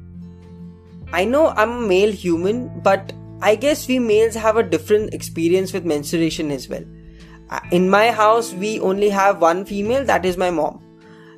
I 1.11 1.25
know 1.25 1.47
I'm 1.49 1.71
a 1.71 1.87
male 1.87 2.11
human, 2.11 2.81
but 2.81 3.13
I 3.41 3.55
guess 3.55 3.87
we 3.87 3.99
males 3.99 4.35
have 4.35 4.57
a 4.57 4.63
different 4.63 5.13
experience 5.13 5.71
with 5.71 5.85
menstruation 5.85 6.51
as 6.51 6.67
well. 6.67 6.83
Uh, 7.49 7.59
in 7.71 7.89
my 7.89 8.11
house, 8.11 8.53
we 8.53 8.79
only 8.79 9.09
have 9.09 9.41
one 9.41 9.63
female, 9.63 10.03
that 10.05 10.25
is 10.25 10.37
my 10.37 10.49
mom. 10.49 10.83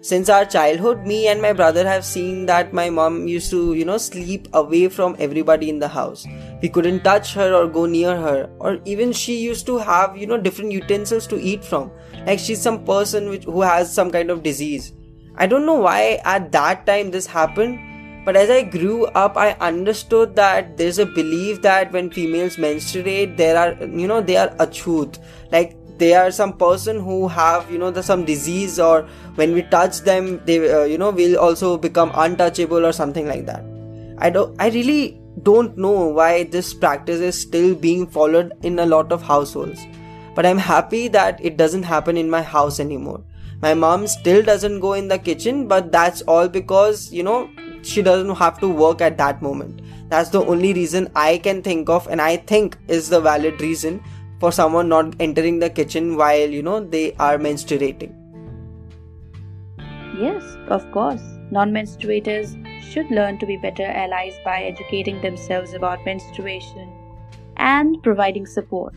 Since 0.01 0.29
our 0.29 0.45
childhood, 0.45 1.05
me 1.05 1.27
and 1.27 1.41
my 1.41 1.51
brother 1.51 1.85
have 1.85 2.05
seen 2.05 2.45
that 2.45 2.73
my 2.73 2.89
mom 2.89 3.27
used 3.27 3.51
to, 3.51 3.73
you 3.73 3.83
know, 3.83 3.97
sleep 3.97 4.47
away 4.53 4.87
from 4.87 5.17
everybody 5.19 5.69
in 5.69 5.79
the 5.79 5.89
house. 5.89 6.25
We 6.61 6.69
couldn't 6.69 7.03
touch 7.03 7.33
her 7.33 7.53
or 7.53 7.67
go 7.67 7.85
near 7.85 8.15
her, 8.15 8.49
or 8.59 8.79
even 8.85 9.11
she 9.11 9.37
used 9.37 9.65
to 9.65 9.77
have, 9.77 10.15
you 10.15 10.25
know, 10.25 10.37
different 10.37 10.71
utensils 10.71 11.27
to 11.27 11.39
eat 11.39 11.65
from. 11.65 11.91
Like 12.29 12.37
she's 12.37 12.61
some 12.61 12.85
person 12.85 13.29
which 13.29 13.45
who 13.45 13.61
has 13.61 13.91
some 13.91 14.11
kind 14.11 14.29
of 14.29 14.43
disease. 14.43 14.91
I 15.35 15.47
don't 15.47 15.65
know 15.65 15.77
why 15.85 16.19
at 16.31 16.51
that 16.51 16.85
time 16.85 17.09
this 17.09 17.25
happened, 17.25 17.79
but 18.25 18.35
as 18.35 18.51
I 18.51 18.61
grew 18.61 19.05
up, 19.21 19.35
I 19.35 19.53
understood 19.67 20.35
that 20.35 20.77
there's 20.77 20.99
a 20.99 21.07
belief 21.07 21.63
that 21.63 21.91
when 21.91 22.11
females 22.11 22.59
menstruate, 22.59 23.35
there 23.37 23.57
are, 23.57 23.71
you 23.83 24.07
know, 24.07 24.21
they 24.21 24.37
are 24.37 24.49
achut. 24.57 25.17
Like 25.51 25.75
they 25.97 26.13
are 26.13 26.29
some 26.29 26.53
person 26.55 26.99
who 26.99 27.27
have, 27.27 27.71
you 27.71 27.79
know, 27.79 27.89
the, 27.89 28.03
some 28.03 28.25
disease 28.25 28.79
or 28.79 29.07
when 29.33 29.55
we 29.55 29.63
touch 29.63 30.01
them, 30.01 30.39
they, 30.45 30.71
uh, 30.71 30.83
you 30.83 30.99
know, 30.99 31.09
will 31.09 31.39
also 31.39 31.77
become 31.77 32.11
untouchable 32.13 32.85
or 32.85 32.91
something 32.91 33.25
like 33.25 33.47
that. 33.47 33.63
I 34.19 34.29
don't, 34.29 34.55
I 34.61 34.69
really 34.69 35.19
don't 35.41 35.75
know 35.77 36.09
why 36.09 36.43
this 36.43 36.75
practice 36.75 37.21
is 37.21 37.41
still 37.41 37.73
being 37.73 38.05
followed 38.05 38.53
in 38.61 38.77
a 38.77 38.85
lot 38.85 39.11
of 39.11 39.23
households. 39.23 39.83
But 40.39 40.45
I'm 40.45 40.57
happy 40.57 41.09
that 41.09 41.43
it 41.43 41.57
doesn't 41.57 41.83
happen 41.83 42.15
in 42.15 42.29
my 42.29 42.41
house 42.41 42.79
anymore. 42.79 43.21
My 43.61 43.73
mom 43.73 44.07
still 44.07 44.41
doesn't 44.41 44.79
go 44.79 44.93
in 44.93 45.09
the 45.09 45.17
kitchen, 45.19 45.67
but 45.67 45.91
that's 45.91 46.21
all 46.21 46.47
because, 46.47 47.11
you 47.11 47.23
know, 47.23 47.49
she 47.81 48.01
doesn't 48.01 48.37
have 48.37 48.57
to 48.61 48.69
work 48.69 49.01
at 49.01 49.17
that 49.17 49.41
moment. 49.41 49.81
That's 50.07 50.29
the 50.29 50.41
only 50.41 50.71
reason 50.71 51.11
I 51.13 51.39
can 51.39 51.61
think 51.61 51.89
of, 51.89 52.07
and 52.07 52.21
I 52.21 52.37
think 52.37 52.77
is 52.87 53.09
the 53.09 53.19
valid 53.19 53.59
reason 53.59 54.01
for 54.39 54.53
someone 54.53 54.87
not 54.87 55.13
entering 55.19 55.59
the 55.59 55.69
kitchen 55.69 56.15
while, 56.15 56.49
you 56.49 56.63
know, 56.63 56.79
they 56.85 57.15
are 57.15 57.37
menstruating. 57.37 58.15
Yes, 60.17 60.55
of 60.69 60.89
course. 60.93 61.21
Non 61.51 61.73
menstruators 61.73 62.55
should 62.81 63.11
learn 63.11 63.39
to 63.39 63.45
be 63.45 63.57
better 63.57 63.83
allies 63.83 64.39
by 64.45 64.61
educating 64.61 65.19
themselves 65.19 65.73
about 65.73 66.05
menstruation 66.05 66.89
and 67.57 68.01
providing 68.01 68.45
support. 68.45 68.95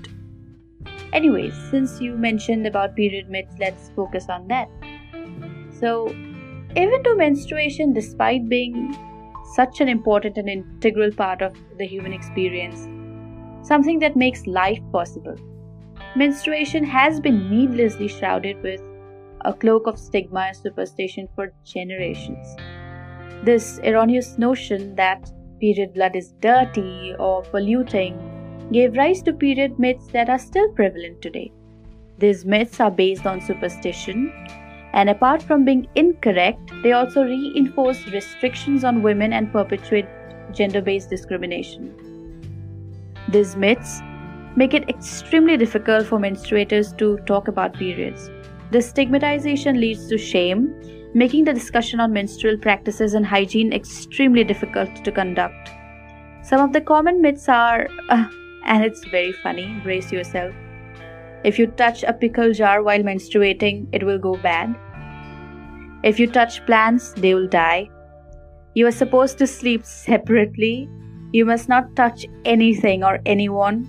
Anyways, 1.12 1.54
since 1.70 2.00
you 2.00 2.16
mentioned 2.16 2.66
about 2.66 2.96
period 2.96 3.28
myths, 3.28 3.54
let's 3.58 3.90
focus 3.90 4.28
on 4.30 4.48
that. 4.48 4.68
So, 5.78 6.08
even 6.76 7.02
though 7.02 7.16
menstruation, 7.16 7.92
despite 7.92 8.48
being 8.48 8.96
such 9.54 9.82
an 9.82 9.88
important 9.88 10.38
and 10.38 10.48
integral 10.48 11.12
part 11.12 11.42
of 11.42 11.54
the 11.76 11.86
human 11.86 12.14
experience, 12.14 12.88
something 13.66 13.98
that 13.98 14.16
makes 14.16 14.46
life 14.46 14.80
possible, 14.90 15.36
menstruation 16.16 16.82
has 16.84 17.20
been 17.20 17.50
needlessly 17.50 18.08
shrouded 18.08 18.62
with 18.62 18.80
a 19.44 19.52
cloak 19.52 19.86
of 19.86 19.98
stigma 19.98 20.40
and 20.40 20.56
superstition 20.56 21.28
for 21.34 21.52
generations. 21.64 22.56
This 23.44 23.80
erroneous 23.84 24.38
notion 24.38 24.94
that 24.94 25.30
period 25.60 25.92
blood 25.92 26.16
is 26.16 26.32
dirty 26.40 27.14
or 27.18 27.42
polluting 27.42 28.31
gave 28.72 28.96
rise 28.96 29.22
to 29.22 29.32
period 29.32 29.78
myths 29.78 30.06
that 30.08 30.28
are 30.28 30.38
still 30.38 30.68
prevalent 30.72 31.20
today. 31.22 31.52
These 32.18 32.44
myths 32.44 32.80
are 32.80 32.90
based 32.90 33.26
on 33.26 33.40
superstition 33.40 34.32
and 34.92 35.08
apart 35.08 35.42
from 35.42 35.64
being 35.64 35.86
incorrect, 35.94 36.70
they 36.82 36.92
also 36.92 37.24
reinforce 37.24 38.06
restrictions 38.08 38.84
on 38.84 39.02
women 39.02 39.32
and 39.32 39.50
perpetuate 39.50 40.06
gender 40.52 40.82
based 40.82 41.08
discrimination. 41.08 41.94
These 43.28 43.56
myths 43.56 44.00
make 44.54 44.74
it 44.74 44.88
extremely 44.88 45.56
difficult 45.56 46.06
for 46.06 46.18
menstruators 46.18 46.96
to 46.98 47.16
talk 47.26 47.48
about 47.48 47.74
periods. 47.74 48.30
The 48.70 48.82
stigmatization 48.82 49.80
leads 49.80 50.08
to 50.08 50.18
shame, 50.18 50.74
making 51.14 51.44
the 51.44 51.54
discussion 51.54 52.00
on 52.00 52.12
menstrual 52.12 52.58
practices 52.58 53.14
and 53.14 53.24
hygiene 53.24 53.72
extremely 53.72 54.44
difficult 54.44 55.04
to 55.04 55.12
conduct. 55.12 55.70
Some 56.42 56.60
of 56.60 56.72
the 56.72 56.80
common 56.80 57.22
myths 57.22 57.48
are, 57.48 57.88
uh, 58.10 58.28
and 58.64 58.84
it's 58.84 59.04
very 59.04 59.32
funny, 59.32 59.80
brace 59.82 60.12
yourself. 60.12 60.54
If 61.44 61.58
you 61.58 61.66
touch 61.66 62.04
a 62.04 62.12
pickle 62.12 62.52
jar 62.52 62.82
while 62.82 63.00
menstruating, 63.00 63.88
it 63.92 64.04
will 64.04 64.18
go 64.18 64.36
bad. 64.36 64.74
If 66.04 66.20
you 66.20 66.26
touch 66.26 66.64
plants, 66.66 67.12
they 67.16 67.34
will 67.34 67.48
die. 67.48 67.90
You 68.74 68.86
are 68.86 68.92
supposed 68.92 69.38
to 69.38 69.46
sleep 69.46 69.84
separately. 69.84 70.88
You 71.32 71.44
must 71.44 71.68
not 71.68 71.94
touch 71.96 72.26
anything 72.44 73.02
or 73.02 73.20
anyone. 73.26 73.88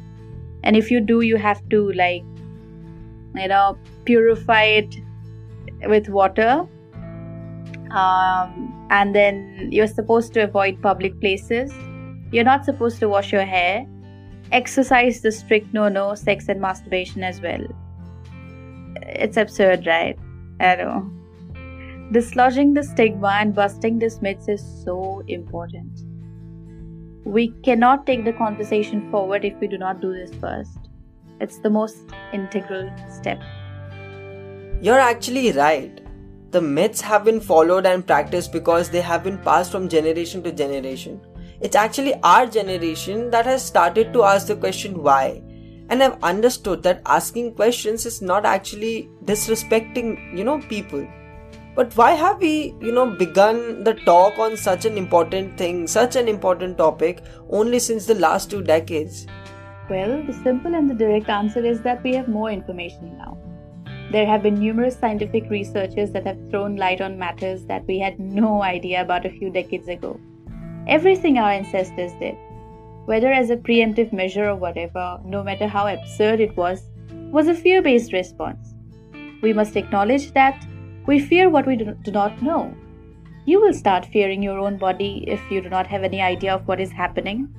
And 0.63 0.75
if 0.75 0.89
you 0.89 0.99
do, 0.99 1.21
you 1.21 1.37
have 1.37 1.61
to, 1.69 1.91
like, 1.91 2.23
you 3.35 3.47
know, 3.47 3.77
purify 4.05 4.63
it 4.63 4.95
with 5.87 6.09
water. 6.09 6.65
Um, 7.91 8.87
and 8.89 9.13
then 9.13 9.69
you're 9.71 9.87
supposed 9.87 10.33
to 10.33 10.43
avoid 10.43 10.81
public 10.81 11.19
places. 11.19 11.71
You're 12.31 12.43
not 12.43 12.65
supposed 12.65 12.99
to 12.99 13.09
wash 13.09 13.31
your 13.31 13.45
hair 13.45 13.85
exercise 14.51 15.21
the 15.21 15.31
strict 15.31 15.73
no 15.73 15.87
no 15.89 16.15
sex 16.15 16.49
and 16.49 16.61
masturbation 16.61 17.23
as 17.23 17.41
well. 17.41 17.65
It's 19.01 19.37
absurd, 19.37 19.87
right? 19.87 20.17
I 20.59 20.75
know. 20.75 21.11
Dislodging 22.11 22.73
the 22.73 22.83
stigma 22.83 23.37
and 23.39 23.55
busting 23.55 23.99
these 23.99 24.21
myths 24.21 24.47
is 24.47 24.63
so 24.83 25.23
important. 25.27 26.01
We 27.25 27.49
cannot 27.63 28.05
take 28.05 28.25
the 28.25 28.33
conversation 28.33 29.09
forward 29.09 29.45
if 29.45 29.57
we 29.59 29.67
do 29.67 29.77
not 29.77 30.01
do 30.01 30.13
this 30.13 30.33
first. 30.35 30.77
It's 31.39 31.59
the 31.59 31.69
most 31.69 31.97
integral 32.33 32.91
step. 33.09 33.41
You're 34.81 34.99
actually 34.99 35.51
right. 35.53 36.01
The 36.51 36.61
myths 36.61 37.01
have 37.01 37.23
been 37.23 37.39
followed 37.39 37.85
and 37.85 38.05
practiced 38.05 38.51
because 38.51 38.89
they 38.89 39.01
have 39.01 39.23
been 39.23 39.39
passed 39.39 39.71
from 39.71 39.89
generation 39.89 40.43
to 40.43 40.51
generation. 40.51 41.19
It's 41.61 41.75
actually 41.75 42.15
our 42.23 42.45
generation 42.45 43.29
that 43.31 43.45
has 43.45 43.65
started 43.65 44.13
to 44.13 44.23
ask 44.23 44.47
the 44.47 44.55
question 44.55 45.01
why. 45.01 45.41
And 45.89 46.01
I've 46.01 46.21
understood 46.23 46.83
that 46.83 47.01
asking 47.05 47.55
questions 47.55 48.05
is 48.05 48.21
not 48.21 48.45
actually 48.45 49.09
disrespecting, 49.25 50.37
you 50.37 50.43
know, 50.43 50.59
people. 50.59 51.07
But 51.75 51.95
why 51.97 52.11
have 52.11 52.39
we, 52.39 52.75
you 52.79 52.91
know, 52.91 53.07
begun 53.07 53.83
the 53.83 53.93
talk 53.93 54.37
on 54.37 54.55
such 54.55 54.85
an 54.85 54.97
important 54.97 55.57
thing, 55.57 55.87
such 55.87 56.15
an 56.15 56.27
important 56.27 56.77
topic, 56.77 57.23
only 57.49 57.79
since 57.79 58.05
the 58.05 58.15
last 58.15 58.51
two 58.51 58.61
decades? 58.61 59.25
Well, 59.89 60.23
the 60.23 60.33
simple 60.33 60.75
and 60.75 60.89
the 60.89 60.93
direct 60.93 61.29
answer 61.29 61.65
is 61.65 61.81
that 61.81 62.03
we 62.03 62.13
have 62.13 62.27
more 62.27 62.51
information 62.51 63.17
now. 63.17 63.37
There 64.11 64.25
have 64.27 64.43
been 64.43 64.59
numerous 64.59 64.97
scientific 64.97 65.49
researchers 65.49 66.11
that 66.11 66.25
have 66.27 66.37
thrown 66.51 66.75
light 66.75 67.01
on 67.01 67.17
matters 67.17 67.65
that 67.65 67.85
we 67.87 67.99
had 67.99 68.19
no 68.19 68.61
idea 68.61 69.01
about 69.01 69.25
a 69.25 69.31
few 69.31 69.49
decades 69.49 69.87
ago. 69.87 70.19
Everything 70.87 71.37
our 71.37 71.51
ancestors 71.51 72.11
did, 72.19 72.35
whether 73.05 73.31
as 73.31 73.49
a 73.49 73.57
preemptive 73.57 74.11
measure 74.11 74.49
or 74.49 74.55
whatever, 74.55 75.19
no 75.25 75.41
matter 75.43 75.67
how 75.67 75.87
absurd 75.87 76.39
it 76.39 76.55
was, 76.57 76.89
was 77.31 77.47
a 77.47 77.55
fear 77.55 77.81
based 77.81 78.11
response. 78.11 78.73
We 79.41 79.53
must 79.53 79.75
acknowledge 79.75 80.33
that 80.33 80.65
we 81.05 81.19
fear 81.19 81.49
what 81.49 81.65
we 81.65 81.75
do 81.75 82.11
not 82.11 82.41
know. 82.41 82.73
You 83.45 83.59
will 83.59 83.73
start 83.73 84.05
fearing 84.05 84.41
your 84.41 84.59
own 84.59 84.77
body 84.77 85.25
if 85.27 85.41
you 85.51 85.61
do 85.61 85.69
not 85.69 85.87
have 85.87 86.03
any 86.03 86.21
idea 86.21 86.53
of 86.53 86.67
what 86.67 86.79
is 86.79 86.91
happening. 86.91 87.53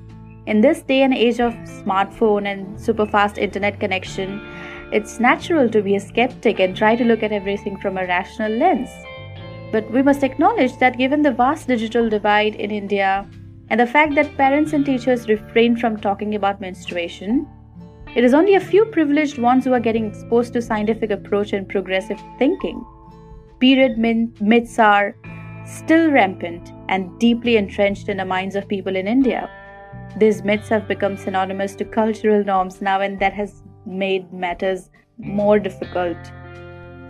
In 0.47 0.61
this 0.61 0.81
day 0.81 1.01
and 1.01 1.13
age 1.13 1.39
of 1.39 1.53
smartphone 1.65 2.45
and 2.51 2.79
super 2.79 3.05
fast 3.05 3.37
internet 3.37 3.79
connection, 3.79 4.41
it's 4.91 5.19
natural 5.19 5.69
to 5.69 5.81
be 5.81 5.95
a 5.95 5.99
skeptic 5.99 6.59
and 6.59 6.75
try 6.75 6.95
to 6.95 7.03
look 7.03 7.23
at 7.23 7.31
everything 7.31 7.77
from 7.77 7.97
a 7.97 8.05
rational 8.05 8.51
lens. 8.51 8.89
But 9.75 9.91
we 9.91 10.01
must 10.01 10.23
acknowledge 10.23 10.77
that 10.77 10.97
given 10.97 11.21
the 11.21 11.31
vast 11.31 11.67
digital 11.67 12.07
divide 12.07 12.55
in 12.55 12.71
India 12.71 13.29
and 13.69 13.77
the 13.77 13.85
fact 13.85 14.15
that 14.15 14.37
parents 14.37 14.71
and 14.71 14.85
teachers 14.85 15.27
refrain 15.27 15.75
from 15.75 15.97
talking 15.97 16.35
about 16.35 16.61
menstruation, 16.61 17.45
it 18.15 18.23
is 18.23 18.33
only 18.33 18.55
a 18.55 18.61
few 18.61 18.85
privileged 18.85 19.37
ones 19.37 19.65
who 19.65 19.73
are 19.73 19.81
getting 19.81 20.05
exposed 20.05 20.53
to 20.53 20.61
scientific 20.61 21.11
approach 21.11 21.51
and 21.51 21.67
progressive 21.67 22.23
thinking. 22.39 22.85
Period 23.59 23.97
myths 23.97 24.79
are 24.79 25.13
still 25.65 26.09
rampant 26.09 26.71
and 26.87 27.19
deeply 27.19 27.57
entrenched 27.57 28.07
in 28.07 28.15
the 28.15 28.23
minds 28.23 28.55
of 28.55 28.69
people 28.69 28.95
in 28.95 29.09
India. 29.09 29.49
These 30.15 30.45
myths 30.45 30.69
have 30.69 30.87
become 30.87 31.17
synonymous 31.17 31.75
to 31.75 31.83
cultural 31.83 32.45
norms 32.45 32.81
now, 32.81 33.01
and 33.01 33.19
that 33.19 33.33
has 33.33 33.61
made 33.85 34.31
matters 34.31 34.89
more 35.17 35.59
difficult. 35.59 36.15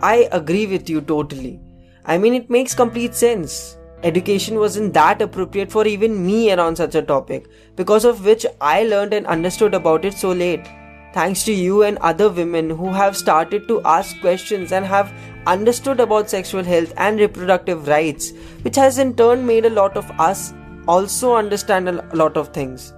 I 0.02 0.28
agree 0.32 0.66
with 0.66 0.90
you 0.90 1.00
totally. 1.00 1.60
I 2.08 2.18
mean, 2.18 2.34
it 2.34 2.48
makes 2.48 2.72
complete 2.72 3.16
sense. 3.16 3.76
Education 4.04 4.60
wasn't 4.60 4.94
that 4.94 5.20
appropriate 5.20 5.72
for 5.72 5.86
even 5.86 6.24
me 6.24 6.52
around 6.52 6.76
such 6.76 6.94
a 6.94 7.02
topic, 7.02 7.48
because 7.74 8.04
of 8.04 8.24
which 8.24 8.46
I 8.60 8.84
learned 8.84 9.12
and 9.12 9.26
understood 9.26 9.74
about 9.74 10.04
it 10.04 10.14
so 10.14 10.30
late. 10.30 10.64
Thanks 11.12 11.42
to 11.44 11.52
you 11.52 11.82
and 11.82 11.98
other 11.98 12.28
women 12.28 12.70
who 12.70 12.92
have 12.92 13.16
started 13.16 13.66
to 13.66 13.82
ask 13.82 14.20
questions 14.20 14.70
and 14.70 14.84
have 14.84 15.12
understood 15.46 15.98
about 15.98 16.30
sexual 16.30 16.62
health 16.62 16.92
and 16.96 17.18
reproductive 17.18 17.88
rights, 17.88 18.32
which 18.62 18.76
has 18.76 18.98
in 18.98 19.16
turn 19.16 19.44
made 19.44 19.64
a 19.64 19.70
lot 19.70 19.96
of 19.96 20.08
us 20.20 20.52
also 20.86 21.34
understand 21.34 21.88
a 21.88 22.04
lot 22.14 22.36
of 22.36 22.52
things. 22.52 22.92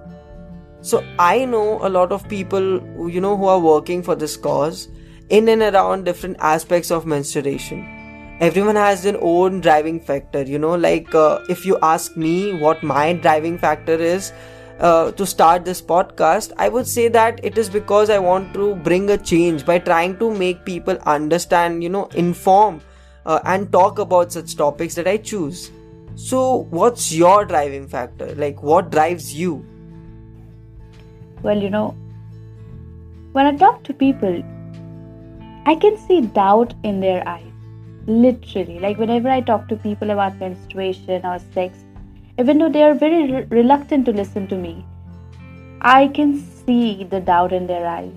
So 0.81 1.03
I 1.17 1.45
know 1.45 1.79
a 1.81 1.89
lot 1.89 2.11
of 2.11 2.29
people, 2.29 3.09
you 3.09 3.21
know, 3.21 3.35
who 3.35 3.45
are 3.45 3.59
working 3.59 4.03
for 4.03 4.15
this 4.15 4.37
cause 4.37 4.89
in 5.29 5.49
and 5.49 5.63
around 5.63 6.03
different 6.03 6.37
aspects 6.39 6.91
of 6.91 7.07
menstruation. 7.07 7.98
Everyone 8.39 8.77
has 8.77 9.03
their 9.03 9.17
own 9.21 9.59
driving 9.59 9.99
factor, 9.99 10.43
you 10.43 10.57
know, 10.57 10.75
like 10.75 11.13
uh, 11.13 11.39
if 11.49 11.65
you 11.65 11.77
ask 11.81 12.15
me 12.15 12.53
what 12.53 12.81
my 12.81 13.11
driving 13.13 13.57
factor 13.57 13.95
is, 13.95 14.31
uh, 14.79 15.11
to 15.11 15.25
start 15.25 15.65
this 15.65 15.81
podcast, 15.81 16.53
I 16.57 16.69
would 16.69 16.87
say 16.87 17.09
that 17.09 17.43
it 17.43 17.57
is 17.57 17.69
because 17.69 18.09
I 18.09 18.19
want 18.19 18.53
to 18.53 18.75
bring 18.75 19.09
a 19.09 19.17
change 19.17 19.65
by 19.65 19.79
trying 19.79 20.17
to 20.19 20.33
make 20.33 20.63
people 20.63 20.97
understand, 21.05 21.83
you 21.83 21.89
know, 21.89 22.05
inform 22.15 22.81
uh, 23.25 23.41
and 23.43 23.71
talk 23.73 23.99
about 23.99 24.31
such 24.31 24.55
topics 24.55 24.95
that 24.95 25.05
I 25.07 25.17
choose. 25.17 25.69
So, 26.15 26.67
what's 26.69 27.11
your 27.11 27.43
driving 27.43 27.89
factor? 27.89 28.33
Like, 28.35 28.63
what 28.63 28.89
drives 28.89 29.33
you? 29.33 29.65
Well, 31.43 31.61
you 31.61 31.69
know, 31.69 31.89
when 33.33 33.45
I 33.45 33.55
talk 33.57 33.83
to 33.83 33.93
people, 33.93 34.43
I 35.65 35.75
can 35.75 35.97
see 36.07 36.21
doubt 36.21 36.73
in 36.83 37.01
their 37.01 37.27
eyes 37.27 37.48
literally 38.07 38.79
like 38.79 38.97
whenever 38.97 39.29
i 39.29 39.41
talk 39.41 39.67
to 39.67 39.75
people 39.75 40.11
about 40.11 40.37
menstruation 40.39 41.25
or 41.25 41.39
sex 41.53 41.85
even 42.37 42.57
though 42.57 42.69
they 42.69 42.83
are 42.83 42.93
very 42.93 43.31
re- 43.31 43.45
reluctant 43.49 44.05
to 44.05 44.11
listen 44.11 44.47
to 44.47 44.55
me 44.55 44.85
i 45.81 46.07
can 46.07 46.39
see 46.39 47.03
the 47.03 47.19
doubt 47.19 47.53
in 47.53 47.67
their 47.67 47.85
eyes 47.87 48.13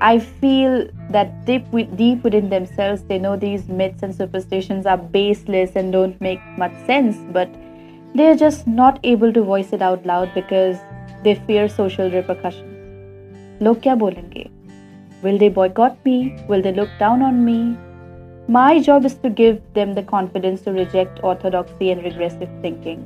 i 0.00 0.18
feel 0.18 0.88
that 1.10 1.44
deep, 1.46 1.64
deep 1.96 2.24
within 2.24 2.48
themselves 2.48 3.02
they 3.04 3.18
know 3.18 3.36
these 3.36 3.68
myths 3.68 4.02
and 4.02 4.14
superstitions 4.14 4.86
are 4.86 4.96
baseless 4.96 5.76
and 5.76 5.92
don't 5.92 6.20
make 6.20 6.40
much 6.56 6.74
sense 6.86 7.16
but 7.32 7.48
they 8.14 8.26
are 8.26 8.36
just 8.36 8.66
not 8.66 8.98
able 9.04 9.32
to 9.32 9.42
voice 9.42 9.72
it 9.72 9.80
out 9.80 10.04
loud 10.04 10.32
because 10.34 10.76
they 11.24 11.34
fear 11.34 11.68
social 11.68 12.10
repercussions. 12.10 12.68
Look, 13.60 13.82
kya 13.82 13.96
bolenge 14.02 14.50
will 15.22 15.38
they 15.38 15.48
boycott 15.48 16.04
me? 16.04 16.36
Will 16.48 16.62
they 16.62 16.72
look 16.72 16.90
down 16.98 17.22
on 17.22 17.44
me? 17.44 17.76
My 18.52 18.80
job 18.82 19.06
is 19.06 19.14
to 19.20 19.30
give 19.30 19.62
them 19.72 19.94
the 19.94 20.02
confidence 20.02 20.60
to 20.64 20.72
reject 20.72 21.20
orthodoxy 21.22 21.90
and 21.90 22.04
regressive 22.04 22.50
thinking 22.60 22.98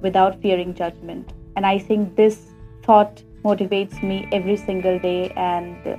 without 0.00 0.40
fearing 0.40 0.72
judgment. 0.72 1.34
And 1.56 1.66
I 1.66 1.78
think 1.78 2.16
this 2.16 2.46
thought 2.84 3.22
motivates 3.44 4.02
me 4.02 4.26
every 4.32 4.56
single 4.56 4.98
day, 4.98 5.28
and 5.36 5.98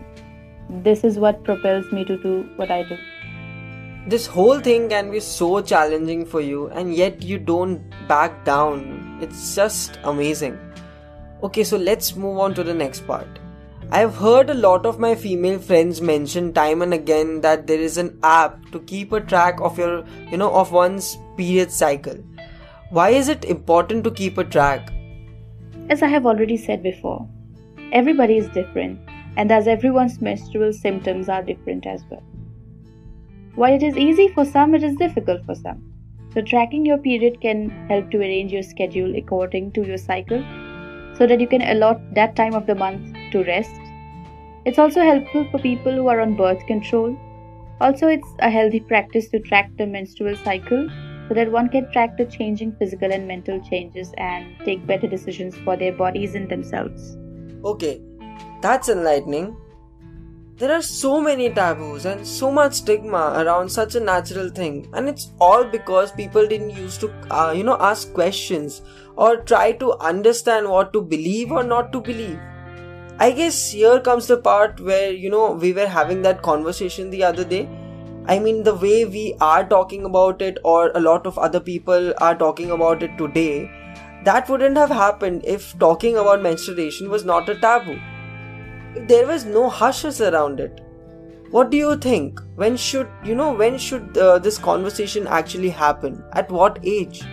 this 0.83 1.03
is 1.03 1.19
what 1.19 1.43
propels 1.43 1.91
me 1.91 2.03
to 2.05 2.17
do 2.17 2.49
what 2.55 2.71
I 2.71 2.81
do. 2.81 2.97
This 4.07 4.25
whole 4.25 4.59
thing 4.59 4.89
can 4.89 5.11
be 5.11 5.19
so 5.19 5.61
challenging 5.61 6.25
for 6.25 6.41
you, 6.41 6.69
and 6.69 6.95
yet 6.95 7.21
you 7.21 7.37
don't 7.37 7.83
back 8.07 8.43
down. 8.43 9.19
It's 9.21 9.55
just 9.55 9.99
amazing. 10.03 10.57
Okay, 11.43 11.63
so 11.63 11.77
let's 11.77 12.15
move 12.15 12.39
on 12.39 12.55
to 12.55 12.63
the 12.63 12.73
next 12.73 13.05
part. 13.05 13.27
I've 13.95 14.15
heard 14.17 14.49
a 14.49 14.53
lot 14.53 14.85
of 14.85 14.99
my 14.99 15.15
female 15.15 15.57
friends 15.57 16.01
mention 16.01 16.51
time 16.51 16.81
and 16.81 16.93
again 16.93 17.39
that 17.39 17.65
there 17.65 17.79
is 17.79 17.97
an 17.97 18.19
app 18.23 18.69
to 18.71 18.79
keep 18.81 19.13
a 19.13 19.21
track 19.21 19.61
of 19.61 19.77
your, 19.77 20.03
you 20.29 20.35
know, 20.35 20.51
of 20.53 20.73
one's 20.73 21.17
period 21.37 21.71
cycle. 21.71 22.17
Why 22.89 23.11
is 23.11 23.29
it 23.29 23.45
important 23.45 24.03
to 24.03 24.11
keep 24.11 24.37
a 24.37 24.43
track? 24.43 24.91
As 25.89 26.03
I 26.03 26.07
have 26.07 26.25
already 26.25 26.57
said 26.57 26.83
before, 26.83 27.25
everybody 27.93 28.35
is 28.35 28.49
different, 28.49 28.99
and 29.37 29.49
as 29.49 29.65
everyone's 29.65 30.19
menstrual 30.19 30.73
symptoms 30.73 31.29
are 31.29 31.41
different 31.41 31.87
as 31.87 32.03
well. 32.11 32.23
While 33.55 33.75
it 33.75 33.81
is 33.81 33.95
easy 33.95 34.27
for 34.27 34.43
some, 34.43 34.75
it 34.75 34.83
is 34.83 34.97
difficult 34.97 35.45
for 35.45 35.55
some. 35.55 35.81
So, 36.33 36.41
tracking 36.41 36.85
your 36.85 36.97
period 36.97 37.39
can 37.39 37.69
help 37.87 38.11
to 38.11 38.17
arrange 38.17 38.51
your 38.51 38.63
schedule 38.63 39.15
according 39.15 39.71
to 39.71 39.87
your 39.87 39.97
cycle 39.97 40.43
so 41.17 41.25
that 41.25 41.39
you 41.39 41.47
can 41.47 41.61
allot 41.61 42.01
that 42.13 42.35
time 42.35 42.55
of 42.55 42.67
the 42.67 42.75
month 42.75 43.15
to 43.31 43.45
rest. 43.45 43.84
It's 44.65 44.79
also 44.79 45.01
helpful 45.01 45.47
for 45.51 45.59
people 45.59 45.93
who 45.93 46.07
are 46.07 46.21
on 46.21 46.35
birth 46.35 46.65
control. 46.65 47.15
Also, 47.79 48.07
it's 48.07 48.27
a 48.39 48.49
healthy 48.49 48.79
practice 48.79 49.29
to 49.29 49.39
track 49.39 49.69
the 49.77 49.85
menstrual 49.85 50.35
cycle 50.37 50.89
so 51.27 51.35
that 51.35 51.51
one 51.51 51.69
can 51.69 51.91
track 51.91 52.17
the 52.17 52.25
changing 52.25 52.75
physical 52.79 53.11
and 53.11 53.27
mental 53.27 53.59
changes 53.61 54.11
and 54.17 54.55
take 54.65 54.87
better 54.87 55.07
decisions 55.07 55.55
for 55.57 55.77
their 55.77 55.91
bodies 55.91 56.33
and 56.33 56.49
themselves. 56.49 57.15
Okay, 57.63 58.01
that's 58.61 58.89
enlightening. 58.89 59.55
There 60.57 60.71
are 60.71 60.81
so 60.81 61.21
many 61.21 61.49
taboos 61.49 62.05
and 62.05 62.25
so 62.25 62.51
much 62.51 62.73
stigma 62.73 63.33
around 63.35 63.69
such 63.69 63.93
a 63.93 63.99
natural 63.99 64.49
thing, 64.49 64.89
and 64.93 65.07
it's 65.07 65.31
all 65.39 65.63
because 65.63 66.11
people 66.13 66.47
didn't 66.47 66.71
used 66.71 67.01
to, 67.01 67.11
uh, 67.29 67.51
you 67.51 67.63
know, 67.63 67.77
ask 67.79 68.13
questions 68.13 68.81
or 69.15 69.37
try 69.37 69.73
to 69.73 69.93
understand 69.99 70.67
what 70.69 70.91
to 70.93 71.01
believe 71.01 71.51
or 71.51 71.63
not 71.63 71.91
to 71.91 72.01
believe. 72.01 72.39
I 73.17 73.31
guess 73.31 73.71
here 73.71 74.01
comes 74.01 74.27
the 74.27 74.35
part 74.35 74.81
where, 74.81 75.09
you 75.09 75.29
know, 75.29 75.51
we 75.53 75.71
were 75.71 75.87
having 75.87 76.21
that 76.23 76.41
conversation 76.41 77.09
the 77.09 77.23
other 77.23 77.45
day. 77.45 77.69
I 78.25 78.39
mean, 78.39 78.63
the 78.63 78.75
way 78.75 79.05
we 79.05 79.35
are 79.39 79.63
talking 79.63 80.03
about 80.03 80.41
it, 80.41 80.57
or 80.65 80.91
a 80.95 80.99
lot 80.99 81.25
of 81.25 81.37
other 81.37 81.61
people 81.61 82.13
are 82.17 82.35
talking 82.35 82.71
about 82.71 83.03
it 83.03 83.17
today, 83.17 83.71
that 84.25 84.49
wouldn't 84.49 84.75
have 84.75 84.89
happened 84.89 85.45
if 85.45 85.79
talking 85.79 86.17
about 86.17 86.41
menstruation 86.41 87.09
was 87.09 87.23
not 87.23 87.47
a 87.47 87.55
taboo. 87.55 87.97
If 88.95 89.07
there 89.07 89.27
was 89.27 89.45
no 89.45 89.69
hushes 89.69 90.19
around 90.19 90.59
it. 90.59 90.81
What 91.51 91.69
do 91.69 91.77
you 91.77 91.95
think? 91.95 92.41
When 92.55 92.75
should, 92.75 93.07
you 93.23 93.33
know, 93.33 93.53
when 93.53 93.77
should 93.77 94.17
uh, 94.17 94.39
this 94.39 94.57
conversation 94.57 95.25
actually 95.25 95.69
happen? 95.69 96.21
At 96.33 96.51
what 96.51 96.79
age? 96.83 97.23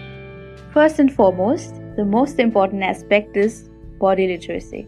First 0.73 1.01
and 1.01 1.12
foremost, 1.12 1.75
the 1.97 2.05
most 2.05 2.38
important 2.38 2.85
aspect 2.85 3.37
is 3.37 3.68
body 3.99 4.29
literacy. 4.29 4.87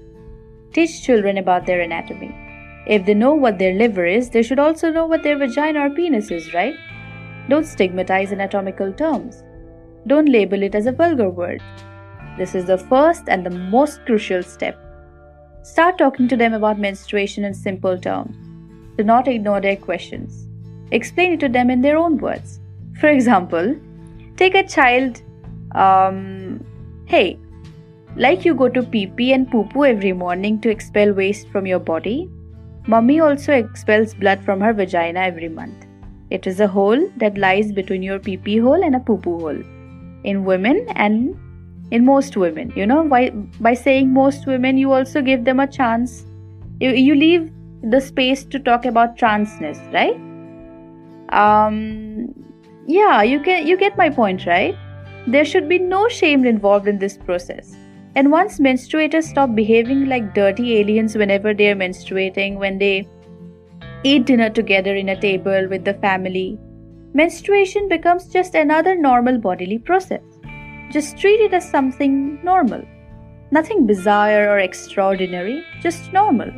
Teach 0.75 1.03
children 1.03 1.39
about 1.39 1.65
their 1.65 1.81
anatomy. 1.81 2.35
If 2.87 3.07
they 3.07 3.15
know 3.15 3.33
what 3.35 3.59
their 3.59 3.75
liver 3.75 4.05
is, 4.05 4.29
they 4.29 4.43
should 4.43 4.59
also 4.59 4.91
know 4.91 5.07
what 5.07 5.23
their 5.23 5.39
vagina 5.39 5.87
or 5.87 5.91
penis 5.91 6.31
is, 6.31 6.53
right? 6.53 6.75
Don't 7.49 7.65
stigmatize 7.65 8.33
anatomical 8.33 8.93
terms. 8.93 9.43
Don't 10.07 10.29
label 10.29 10.63
it 10.63 10.75
as 10.75 10.87
a 10.87 10.93
vulgar 10.93 11.31
word. 11.31 11.63
This 12.37 12.55
is 12.55 12.67
the 12.67 12.77
first 12.77 13.29
and 13.29 13.47
the 13.47 13.51
most 13.51 14.05
crucial 14.05 14.43
step. 14.43 14.77
Start 15.63 15.97
talking 15.97 16.29
to 16.29 16.37
them 16.37 16.53
about 16.53 16.79
menstruation 16.79 17.45
in 17.45 17.55
simple 17.55 17.99
terms. 17.99 18.37
Do 18.99 19.05
not 19.05 19.29
ignore 19.29 19.61
their 19.61 19.77
questions. 19.77 20.49
Explain 20.91 21.33
it 21.33 21.41
to 21.41 21.49
them 21.49 21.71
in 21.71 21.81
their 21.81 21.97
own 21.97 22.19
words. 22.19 22.61
For 23.01 23.09
example, 23.09 23.77
take 24.37 24.55
a 24.55 24.67
child 24.67 25.23
um, 25.75 26.65
hey, 27.07 27.39
like 28.17 28.45
you 28.45 28.55
go 28.55 28.69
to 28.69 28.83
pee 28.83 29.07
pee 29.07 29.33
and 29.33 29.51
poo 29.51 29.65
poo 29.65 29.85
every 29.85 30.13
morning 30.13 30.61
to 30.61 30.71
expel 30.71 31.13
waste 31.13 31.49
from 31.49 31.67
your 31.67 31.81
body, 31.81 32.31
mummy 32.87 33.21
also 33.21 33.53
expels 33.53 34.15
blood 34.15 34.45
from 34.45 34.61
her 34.61 34.73
vagina 34.73 35.21
every 35.21 35.49
month. 35.49 35.87
It 36.31 36.47
is 36.47 36.61
a 36.61 36.69
hole 36.69 37.11
that 37.17 37.39
lies 37.39 37.73
between 37.73 38.03
your 38.03 38.19
pee 38.19 38.37
pee 38.37 38.59
hole 38.59 38.83
and 38.83 38.95
a 38.95 39.01
poo 39.01 39.19
poo 39.19 39.39
hole. 39.39 39.63
In 40.25 40.45
women 40.45 40.87
and 40.95 41.39
in 41.91 42.05
most 42.05 42.37
women, 42.37 42.73
you 42.75 42.87
know, 42.87 43.07
by, 43.07 43.31
by 43.61 43.75
saying 43.75 44.13
most 44.13 44.47
women, 44.47 44.79
you 44.79 44.93
also 44.93 45.21
give 45.21 45.45
them 45.45 45.61
a 45.61 45.67
chance. 45.67 46.25
You, 46.81 46.91
you 46.91 47.15
leave 47.15 47.53
the 47.83 48.01
space 48.01 48.45
to 48.45 48.59
talk 48.59 48.85
about 48.87 49.19
transness, 49.19 49.79
right? 49.93 50.17
Um, 51.29 52.35
yeah, 52.87 53.23
you 53.23 53.41
can 53.41 53.67
you 53.67 53.77
get 53.77 53.97
my 53.97 54.09
point, 54.09 54.47
right? 54.47 54.77
There 55.27 55.45
should 55.45 55.69
be 55.69 55.79
no 55.79 56.09
shame 56.09 56.45
involved 56.47 56.89
in 56.89 56.99
this 56.99 57.17
process. 57.17 57.77
And 58.17 58.31
once 58.31 58.61
menstruators 58.61 59.25
stop 59.25 59.55
behaving 59.55 60.07
like 60.07 60.35
dirty 60.35 60.77
aliens 60.79 61.17
whenever 61.17 61.53
they 61.53 61.71
are 61.71 61.77
menstruating, 61.77 62.59
when 62.59 62.79
they 62.79 63.09
eat 64.05 64.27
dinner 64.27 64.51
together 64.51 64.95
in 64.95 65.09
a 65.09 65.21
table 65.21 65.67
with 65.69 65.85
the 65.85 65.95
family, 65.95 66.59
menstruation 67.13 67.89
becomes 67.89 68.29
just 68.29 68.55
another 68.55 68.95
normal 68.95 69.39
bodily 69.39 69.79
process. 69.79 70.23
Just 70.93 71.19
treat 71.19 71.41
it 71.41 71.53
as 71.53 71.69
something 71.69 72.39
normal. 72.45 72.83
Nothing 73.51 73.87
bizarre 73.87 74.49
or 74.49 74.59
extraordinary, 74.59 75.65
just 75.83 76.13
normal. 76.13 76.51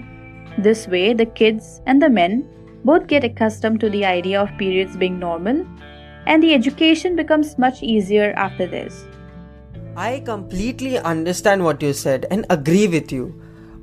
This 0.59 0.87
way, 0.89 1.15
the 1.15 1.27
kids 1.27 1.81
and 1.87 2.03
the 2.03 2.11
men 2.11 2.49
both 2.85 3.07
get 3.07 3.25
accustomed 3.25 3.81
to 3.81 3.91
the 3.91 4.05
idea 4.05 4.41
of 4.41 4.59
periods 4.59 4.97
being 4.97 5.19
normal 5.19 5.67
and 6.27 6.43
the 6.43 6.55
education 6.55 7.17
becomes 7.17 7.59
much 7.59 7.83
easier 7.83 8.33
after 8.37 8.67
this. 8.67 9.07
I 9.97 10.21
completely 10.21 10.99
understand 10.99 11.65
what 11.65 11.81
you 11.81 11.95
said 11.95 12.27
and 12.31 12.45
agree 12.51 12.87
with 12.87 13.11
you. 13.11 13.35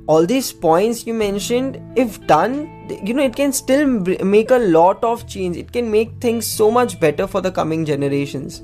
All 0.06 0.24
these 0.24 0.52
points 0.52 1.08
you 1.08 1.12
mentioned, 1.12 1.82
if 1.96 2.24
done, 2.28 2.70
you 3.02 3.14
know, 3.14 3.24
it 3.24 3.34
can 3.34 3.52
still 3.52 3.84
make 3.84 4.52
a 4.52 4.58
lot 4.58 5.02
of 5.02 5.26
change. 5.26 5.56
It 5.56 5.72
can 5.72 5.90
make 5.90 6.12
things 6.20 6.46
so 6.46 6.70
much 6.70 7.00
better 7.00 7.26
for 7.26 7.40
the 7.40 7.50
coming 7.50 7.84
generations. 7.84 8.62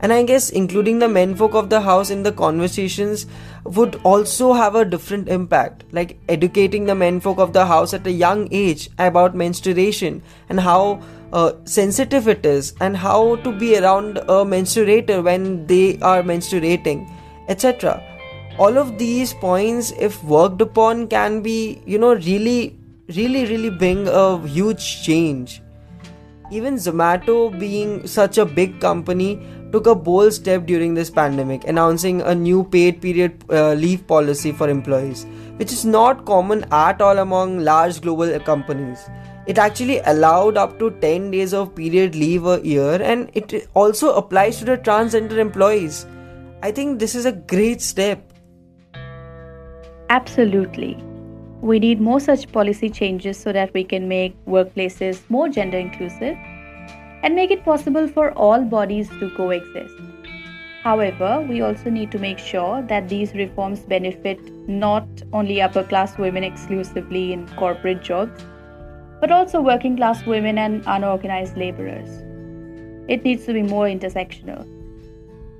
And 0.00 0.10
I 0.10 0.22
guess 0.22 0.48
including 0.48 0.98
the 0.98 1.08
menfolk 1.08 1.54
of 1.54 1.68
the 1.68 1.82
house 1.82 2.08
in 2.08 2.22
the 2.22 2.32
conversations 2.32 3.26
would 3.64 4.00
also 4.02 4.54
have 4.54 4.74
a 4.74 4.84
different 4.84 5.28
impact. 5.28 5.84
Like 5.92 6.18
educating 6.30 6.86
the 6.86 6.94
menfolk 6.94 7.36
of 7.38 7.52
the 7.52 7.66
house 7.66 7.92
at 7.92 8.06
a 8.06 8.10
young 8.10 8.48
age 8.50 8.88
about 8.98 9.34
menstruation 9.34 10.22
and 10.48 10.60
how 10.60 11.02
uh, 11.40 11.52
sensitive 11.64 12.28
it 12.34 12.46
is 12.46 12.72
and 12.80 12.96
how 12.96 13.36
to 13.46 13.52
be 13.62 13.70
around 13.78 14.18
a 14.18 14.38
menstruator 14.54 15.22
when 15.28 15.66
they 15.72 15.98
are 16.12 16.22
menstruating 16.32 17.04
etc 17.48 17.94
all 18.58 18.78
of 18.84 18.96
these 19.04 19.34
points 19.44 19.92
if 20.08 20.22
worked 20.24 20.66
upon 20.68 21.06
can 21.18 21.40
be 21.42 21.58
you 21.84 21.98
know 22.06 22.14
really 22.30 22.78
really 23.20 23.44
really 23.52 23.70
bring 23.84 24.08
a 24.08 24.26
huge 24.56 24.90
change 25.02 25.60
even 26.50 26.76
Zomato, 26.76 27.58
being 27.58 28.06
such 28.06 28.38
a 28.38 28.44
big 28.44 28.80
company, 28.80 29.40
took 29.72 29.86
a 29.86 29.94
bold 29.94 30.32
step 30.32 30.64
during 30.64 30.94
this 30.94 31.10
pandemic, 31.10 31.66
announcing 31.66 32.20
a 32.22 32.34
new 32.34 32.62
paid 32.64 33.02
period 33.02 33.42
uh, 33.50 33.72
leave 33.72 34.06
policy 34.06 34.52
for 34.52 34.68
employees, 34.68 35.26
which 35.56 35.72
is 35.72 35.84
not 35.84 36.24
common 36.24 36.64
at 36.70 37.00
all 37.00 37.18
among 37.18 37.58
large 37.58 38.00
global 38.00 38.38
companies. 38.40 39.08
It 39.46 39.58
actually 39.58 40.00
allowed 40.00 40.56
up 40.56 40.78
to 40.80 40.90
10 40.90 41.30
days 41.30 41.54
of 41.54 41.74
period 41.76 42.16
leave 42.16 42.46
a 42.46 42.60
year 42.66 43.00
and 43.00 43.30
it 43.32 43.68
also 43.74 44.12
applies 44.14 44.58
to 44.58 44.64
the 44.64 44.76
transgender 44.76 45.38
employees. 45.38 46.04
I 46.62 46.72
think 46.72 46.98
this 46.98 47.14
is 47.14 47.26
a 47.26 47.32
great 47.32 47.80
step. 47.80 48.32
Absolutely. 50.10 50.96
We 51.60 51.78
need 51.78 52.00
more 52.00 52.18
such 52.18 52.50
policy 52.50 52.90
changes 52.90 53.36
so 53.36 53.52
that 53.52 53.72
we 53.72 53.84
can 53.84 54.08
make 54.08 54.36
workplaces 54.46 55.22
more 55.28 55.48
gender 55.48 55.78
inclusive 55.78 56.36
and 57.22 57.34
make 57.34 57.52
it 57.52 57.64
possible 57.64 58.08
for 58.08 58.32
all 58.32 58.64
bodies 58.64 59.08
to 59.20 59.30
coexist. 59.36 59.94
However, 60.82 61.44
we 61.48 61.62
also 61.62 61.90
need 61.90 62.10
to 62.12 62.18
make 62.18 62.38
sure 62.38 62.82
that 62.82 63.08
these 63.08 63.32
reforms 63.34 63.80
benefit 63.80 64.40
not 64.68 65.06
only 65.32 65.62
upper 65.62 65.82
class 65.84 66.18
women 66.18 66.44
exclusively 66.44 67.32
in 67.32 67.48
corporate 67.56 68.02
jobs, 68.02 68.44
but 69.20 69.30
also 69.30 69.60
working 69.60 69.96
class 69.96 70.24
women 70.26 70.58
and 70.58 70.82
unorganized 70.86 71.56
laborers. 71.56 72.08
It 73.08 73.24
needs 73.24 73.46
to 73.46 73.52
be 73.52 73.62
more 73.62 73.86
intersectional. 73.86 74.66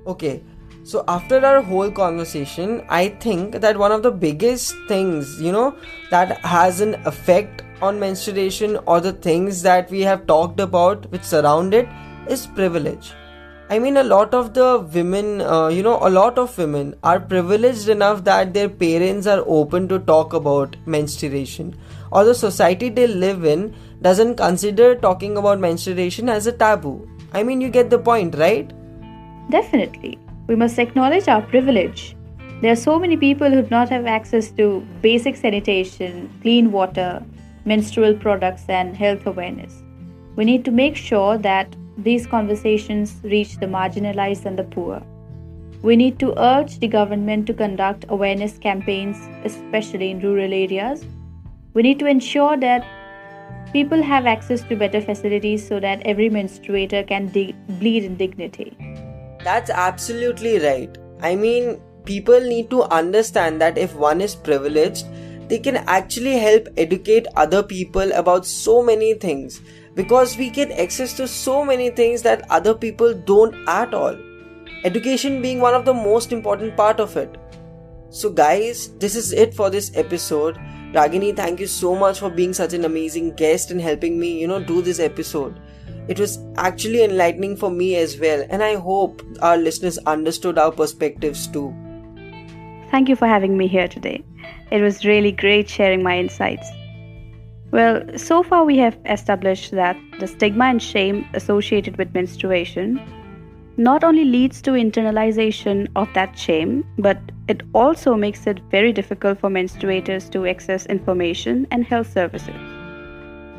Okay, 0.05 0.41
so, 0.87 1.03
after 1.09 1.45
our 1.45 1.61
whole 1.61 1.91
conversation, 1.91 2.81
I 2.87 3.09
think 3.09 3.55
that 3.55 3.77
one 3.77 3.91
of 3.91 4.03
the 4.03 4.11
biggest 4.11 4.73
things, 4.87 5.41
you 5.41 5.51
know, 5.51 5.75
that 6.11 6.37
has 6.45 6.79
an 6.79 6.95
effect 7.05 7.61
on 7.81 7.99
menstruation 7.99 8.77
or 8.85 9.01
the 9.01 9.11
things 9.11 9.61
that 9.63 9.91
we 9.91 9.99
have 10.03 10.25
talked 10.27 10.61
about 10.61 11.11
which 11.11 11.23
surround 11.23 11.73
it 11.73 11.89
is 12.29 12.47
privilege. 12.47 13.11
I 13.69 13.79
mean, 13.79 13.97
a 13.97 14.03
lot 14.03 14.33
of 14.33 14.53
the 14.53 14.79
women, 14.93 15.41
uh, 15.41 15.67
you 15.67 15.83
know, 15.83 15.99
a 16.01 16.09
lot 16.09 16.37
of 16.37 16.57
women 16.57 16.95
are 17.03 17.19
privileged 17.19 17.89
enough 17.89 18.23
that 18.23 18.53
their 18.53 18.69
parents 18.69 19.27
are 19.27 19.43
open 19.45 19.89
to 19.89 19.99
talk 19.99 20.31
about 20.31 20.77
menstruation, 20.85 21.75
or 22.11 22.23
the 22.23 22.35
society 22.35 22.89
they 22.89 23.07
live 23.07 23.45
in 23.45 23.75
doesn't 24.01 24.35
consider 24.35 24.95
talking 24.95 25.37
about 25.37 25.59
menstruation 25.59 26.29
as 26.29 26.47
a 26.47 26.51
taboo. 26.51 27.07
I 27.33 27.43
mean, 27.43 27.61
you 27.61 27.69
get 27.69 27.89
the 27.89 27.99
point, 27.99 28.35
right? 28.35 28.71
Definitely 29.49 30.19
we 30.47 30.55
must 30.55 30.79
acknowledge 30.79 31.27
our 31.27 31.41
privilege. 31.41 32.15
There 32.61 32.71
are 32.71 32.83
so 32.83 32.97
many 32.97 33.17
people 33.17 33.49
who 33.49 33.61
do 33.61 33.69
not 33.69 33.89
have 33.89 34.05
access 34.05 34.49
to 34.51 34.79
basic 35.01 35.35
sanitation, 35.35 36.29
clean 36.41 36.71
water, 36.71 37.23
menstrual 37.65 38.15
products, 38.15 38.63
and 38.69 38.95
health 38.95 39.27
awareness. 39.27 39.83
We 40.37 40.45
need 40.45 40.63
to 40.65 40.71
make 40.71 40.95
sure 40.95 41.37
that 41.39 41.75
these 41.97 42.25
conversations 42.25 43.17
reach 43.23 43.57
the 43.57 43.65
marginalized 43.65 44.45
and 44.45 44.57
the 44.57 44.63
poor. 44.63 45.03
We 45.81 45.95
need 45.95 46.17
to 46.19 46.33
urge 46.39 46.79
the 46.79 46.87
government 46.87 47.45
to 47.47 47.53
conduct 47.53 48.05
awareness 48.07 48.57
campaigns, 48.57 49.17
especially 49.43 50.11
in 50.11 50.21
rural 50.21 50.53
areas. 50.53 51.05
We 51.77 51.83
need 51.83 51.99
to 51.99 52.07
ensure 52.07 52.57
that 52.57 52.83
people 53.71 54.01
have 54.01 54.25
access 54.25 54.63
to 54.63 54.75
better 54.75 54.99
facilities 54.99 55.67
so 55.67 55.79
that 55.79 56.01
every 56.05 56.27
menstruator 56.27 57.07
can 57.07 57.27
de- 57.27 57.53
bleed 57.81 58.03
in 58.03 58.15
dignity. 58.17 58.75
That's 59.43 59.69
absolutely 59.69 60.57
right. 60.57 60.97
I 61.21 61.35
mean, 61.35 61.79
people 62.03 62.39
need 62.41 62.71
to 62.71 62.81
understand 62.85 63.61
that 63.61 63.77
if 63.77 63.93
one 63.93 64.21
is 64.21 64.33
privileged, 64.33 65.05
they 65.49 65.59
can 65.59 65.75
actually 65.97 66.39
help 66.39 66.67
educate 66.77 67.27
other 67.35 67.61
people 67.61 68.11
about 68.13 68.47
so 68.47 68.81
many 68.81 69.13
things 69.13 69.61
because 69.93 70.35
we 70.35 70.49
get 70.49 70.71
access 70.71 71.13
to 71.17 71.27
so 71.27 71.63
many 71.63 71.91
things 71.91 72.23
that 72.23 72.49
other 72.49 72.73
people 72.73 73.13
don't 73.13 73.53
at 73.67 73.93
all. 73.93 74.17
Education 74.83 75.43
being 75.43 75.59
one 75.59 75.75
of 75.75 75.85
the 75.85 75.93
most 75.93 76.33
important 76.33 76.75
part 76.75 76.99
of 76.99 77.15
it. 77.17 77.37
So 78.09 78.31
guys, 78.31 78.87
this 78.97 79.15
is 79.15 79.31
it 79.31 79.53
for 79.53 79.69
this 79.69 79.91
episode. 79.93 80.57
Ragini, 80.93 81.35
thank 81.35 81.59
you 81.59 81.67
so 81.67 81.95
much 81.95 82.19
for 82.19 82.29
being 82.29 82.53
such 82.53 82.73
an 82.73 82.85
amazing 82.85 83.35
guest 83.35 83.71
and 83.71 83.81
helping 83.81 84.17
me, 84.19 84.39
you 84.39 84.47
know, 84.47 84.63
do 84.63 84.81
this 84.81 84.99
episode. 84.99 85.59
It 86.07 86.17
was 86.17 86.39
actually 86.55 87.03
enlightening 87.03 87.57
for 87.57 87.69
me 87.69 87.97
as 87.97 88.17
well, 88.17 88.45
and 88.49 88.63
I 88.63 88.75
hope 88.75 89.21
our 89.41 89.57
listeners 89.57 89.97
understood 89.99 90.57
our 90.57 90.71
perspectives 90.71 91.47
too. 91.47 91.75
Thank 92.89 93.09
you 93.09 93.17
for 93.17 93.27
having 93.27 93.57
me 93.57 93.67
here 93.67 93.89
today. 93.89 94.23
It 94.71 94.81
was 94.81 95.05
really 95.05 95.33
great 95.33 95.69
sharing 95.69 96.01
my 96.03 96.17
insights. 96.17 96.69
Well, 97.71 98.01
so 98.17 98.43
far 98.43 98.63
we 98.63 98.77
have 98.77 98.97
established 99.05 99.71
that 99.71 99.97
the 100.21 100.27
stigma 100.27 100.65
and 100.65 100.81
shame 100.81 101.27
associated 101.33 101.97
with 101.97 102.13
menstruation 102.13 103.01
not 103.77 104.03
only 104.03 104.25
leads 104.25 104.59
to 104.63 104.71
internalization 104.71 105.87
of 105.95 106.11
that 106.13 106.37
shame, 106.37 106.83
but 106.97 107.19
it 107.47 107.61
also 107.73 108.15
makes 108.15 108.47
it 108.47 108.59
very 108.71 108.91
difficult 108.91 109.39
for 109.39 109.49
menstruators 109.49 110.29
to 110.31 110.47
access 110.47 110.87
information 110.87 111.67
and 111.69 111.85
health 111.85 112.11
services. 112.11 112.55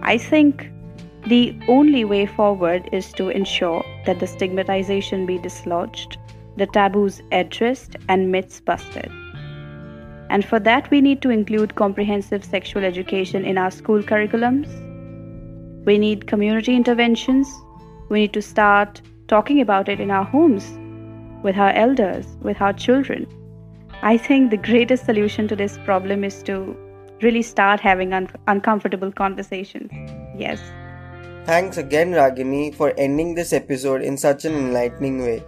I 0.02 0.18
think 0.18 0.70
the 1.26 1.56
only 1.68 2.04
way 2.04 2.26
forward 2.26 2.88
is 2.92 3.12
to 3.12 3.28
ensure 3.28 3.84
that 4.06 4.18
the 4.18 4.26
stigmatization 4.26 5.24
be 5.24 5.38
dislodged, 5.38 6.18
the 6.56 6.66
taboos 6.66 7.22
addressed, 7.30 7.94
and 8.08 8.32
myths 8.32 8.60
busted. 8.60 9.10
And 10.30 10.44
for 10.44 10.58
that, 10.60 10.90
we 10.90 11.00
need 11.00 11.22
to 11.22 11.30
include 11.30 11.76
comprehensive 11.76 12.44
sexual 12.44 12.84
education 12.84 13.44
in 13.44 13.56
our 13.56 13.70
school 13.70 14.02
curriculums. 14.02 14.68
We 15.86 15.96
need 15.96 16.26
community 16.26 16.74
interventions. 16.74 17.48
We 18.08 18.20
need 18.20 18.32
to 18.32 18.42
start 18.42 19.00
talking 19.28 19.60
about 19.60 19.88
it 19.88 20.00
in 20.00 20.10
our 20.10 20.24
homes, 20.24 20.66
with 21.42 21.56
our 21.56 21.70
elders, 21.70 22.26
with 22.42 22.60
our 22.60 22.72
children. 22.72 23.26
I 24.02 24.16
think 24.16 24.50
the 24.50 24.56
greatest 24.56 25.04
solution 25.04 25.48
to 25.48 25.56
this 25.56 25.78
problem 25.84 26.24
is 26.24 26.42
to 26.44 26.76
really 27.22 27.42
start 27.42 27.80
having 27.80 28.12
un- 28.12 28.28
uncomfortable 28.46 29.12
conversations. 29.12 29.90
Yes. 30.36 30.60
Thanks 31.44 31.76
again, 31.76 32.12
Ragini, 32.12 32.74
for 32.74 32.92
ending 32.96 33.34
this 33.34 33.52
episode 33.52 34.02
in 34.02 34.16
such 34.16 34.44
an 34.44 34.54
enlightening 34.54 35.22
way. 35.22 35.42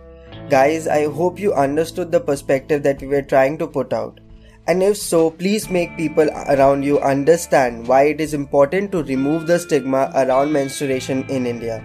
Guys, 0.49 0.89
I 0.89 1.07
hope 1.07 1.39
you 1.39 1.53
understood 1.53 2.11
the 2.11 2.21
perspective 2.21 2.83
that 2.83 3.01
we 3.01 3.09
were 3.09 3.23
trying 3.23 3.59
to 3.59 3.67
put 3.67 3.93
out. 3.93 4.21
And 4.67 4.83
if 4.83 4.97
so, 4.97 5.31
please 5.31 5.71
make 5.71 5.97
people 5.97 6.29
around 6.49 6.85
you 6.85 6.99
understand 7.01 7.87
why 7.87 8.03
it 8.05 8.21
is 8.21 8.35
important 8.35 8.93
to 8.93 9.03
remove 9.05 9.47
the 9.47 9.59
stigma 9.59 10.11
around 10.15 10.53
menstruation 10.53 11.29
in 11.29 11.47
India. 11.47 11.85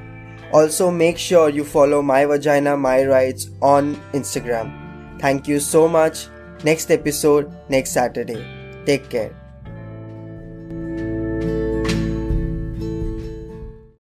Also, 0.51 0.89
make 0.91 1.17
sure 1.17 1.49
you 1.49 1.63
follow 1.63 2.01
My 2.01 2.25
Vagina, 2.25 2.77
My 2.77 3.05
Rights 3.05 3.49
on 3.61 3.95
Instagram. 4.13 4.71
Thank 5.19 5.47
you 5.47 5.59
so 5.59 5.87
much. 5.87 6.27
Next 6.63 6.91
episode, 6.91 7.51
next 7.69 7.91
Saturday. 7.91 8.43
Take 8.85 9.09
care. 9.09 9.44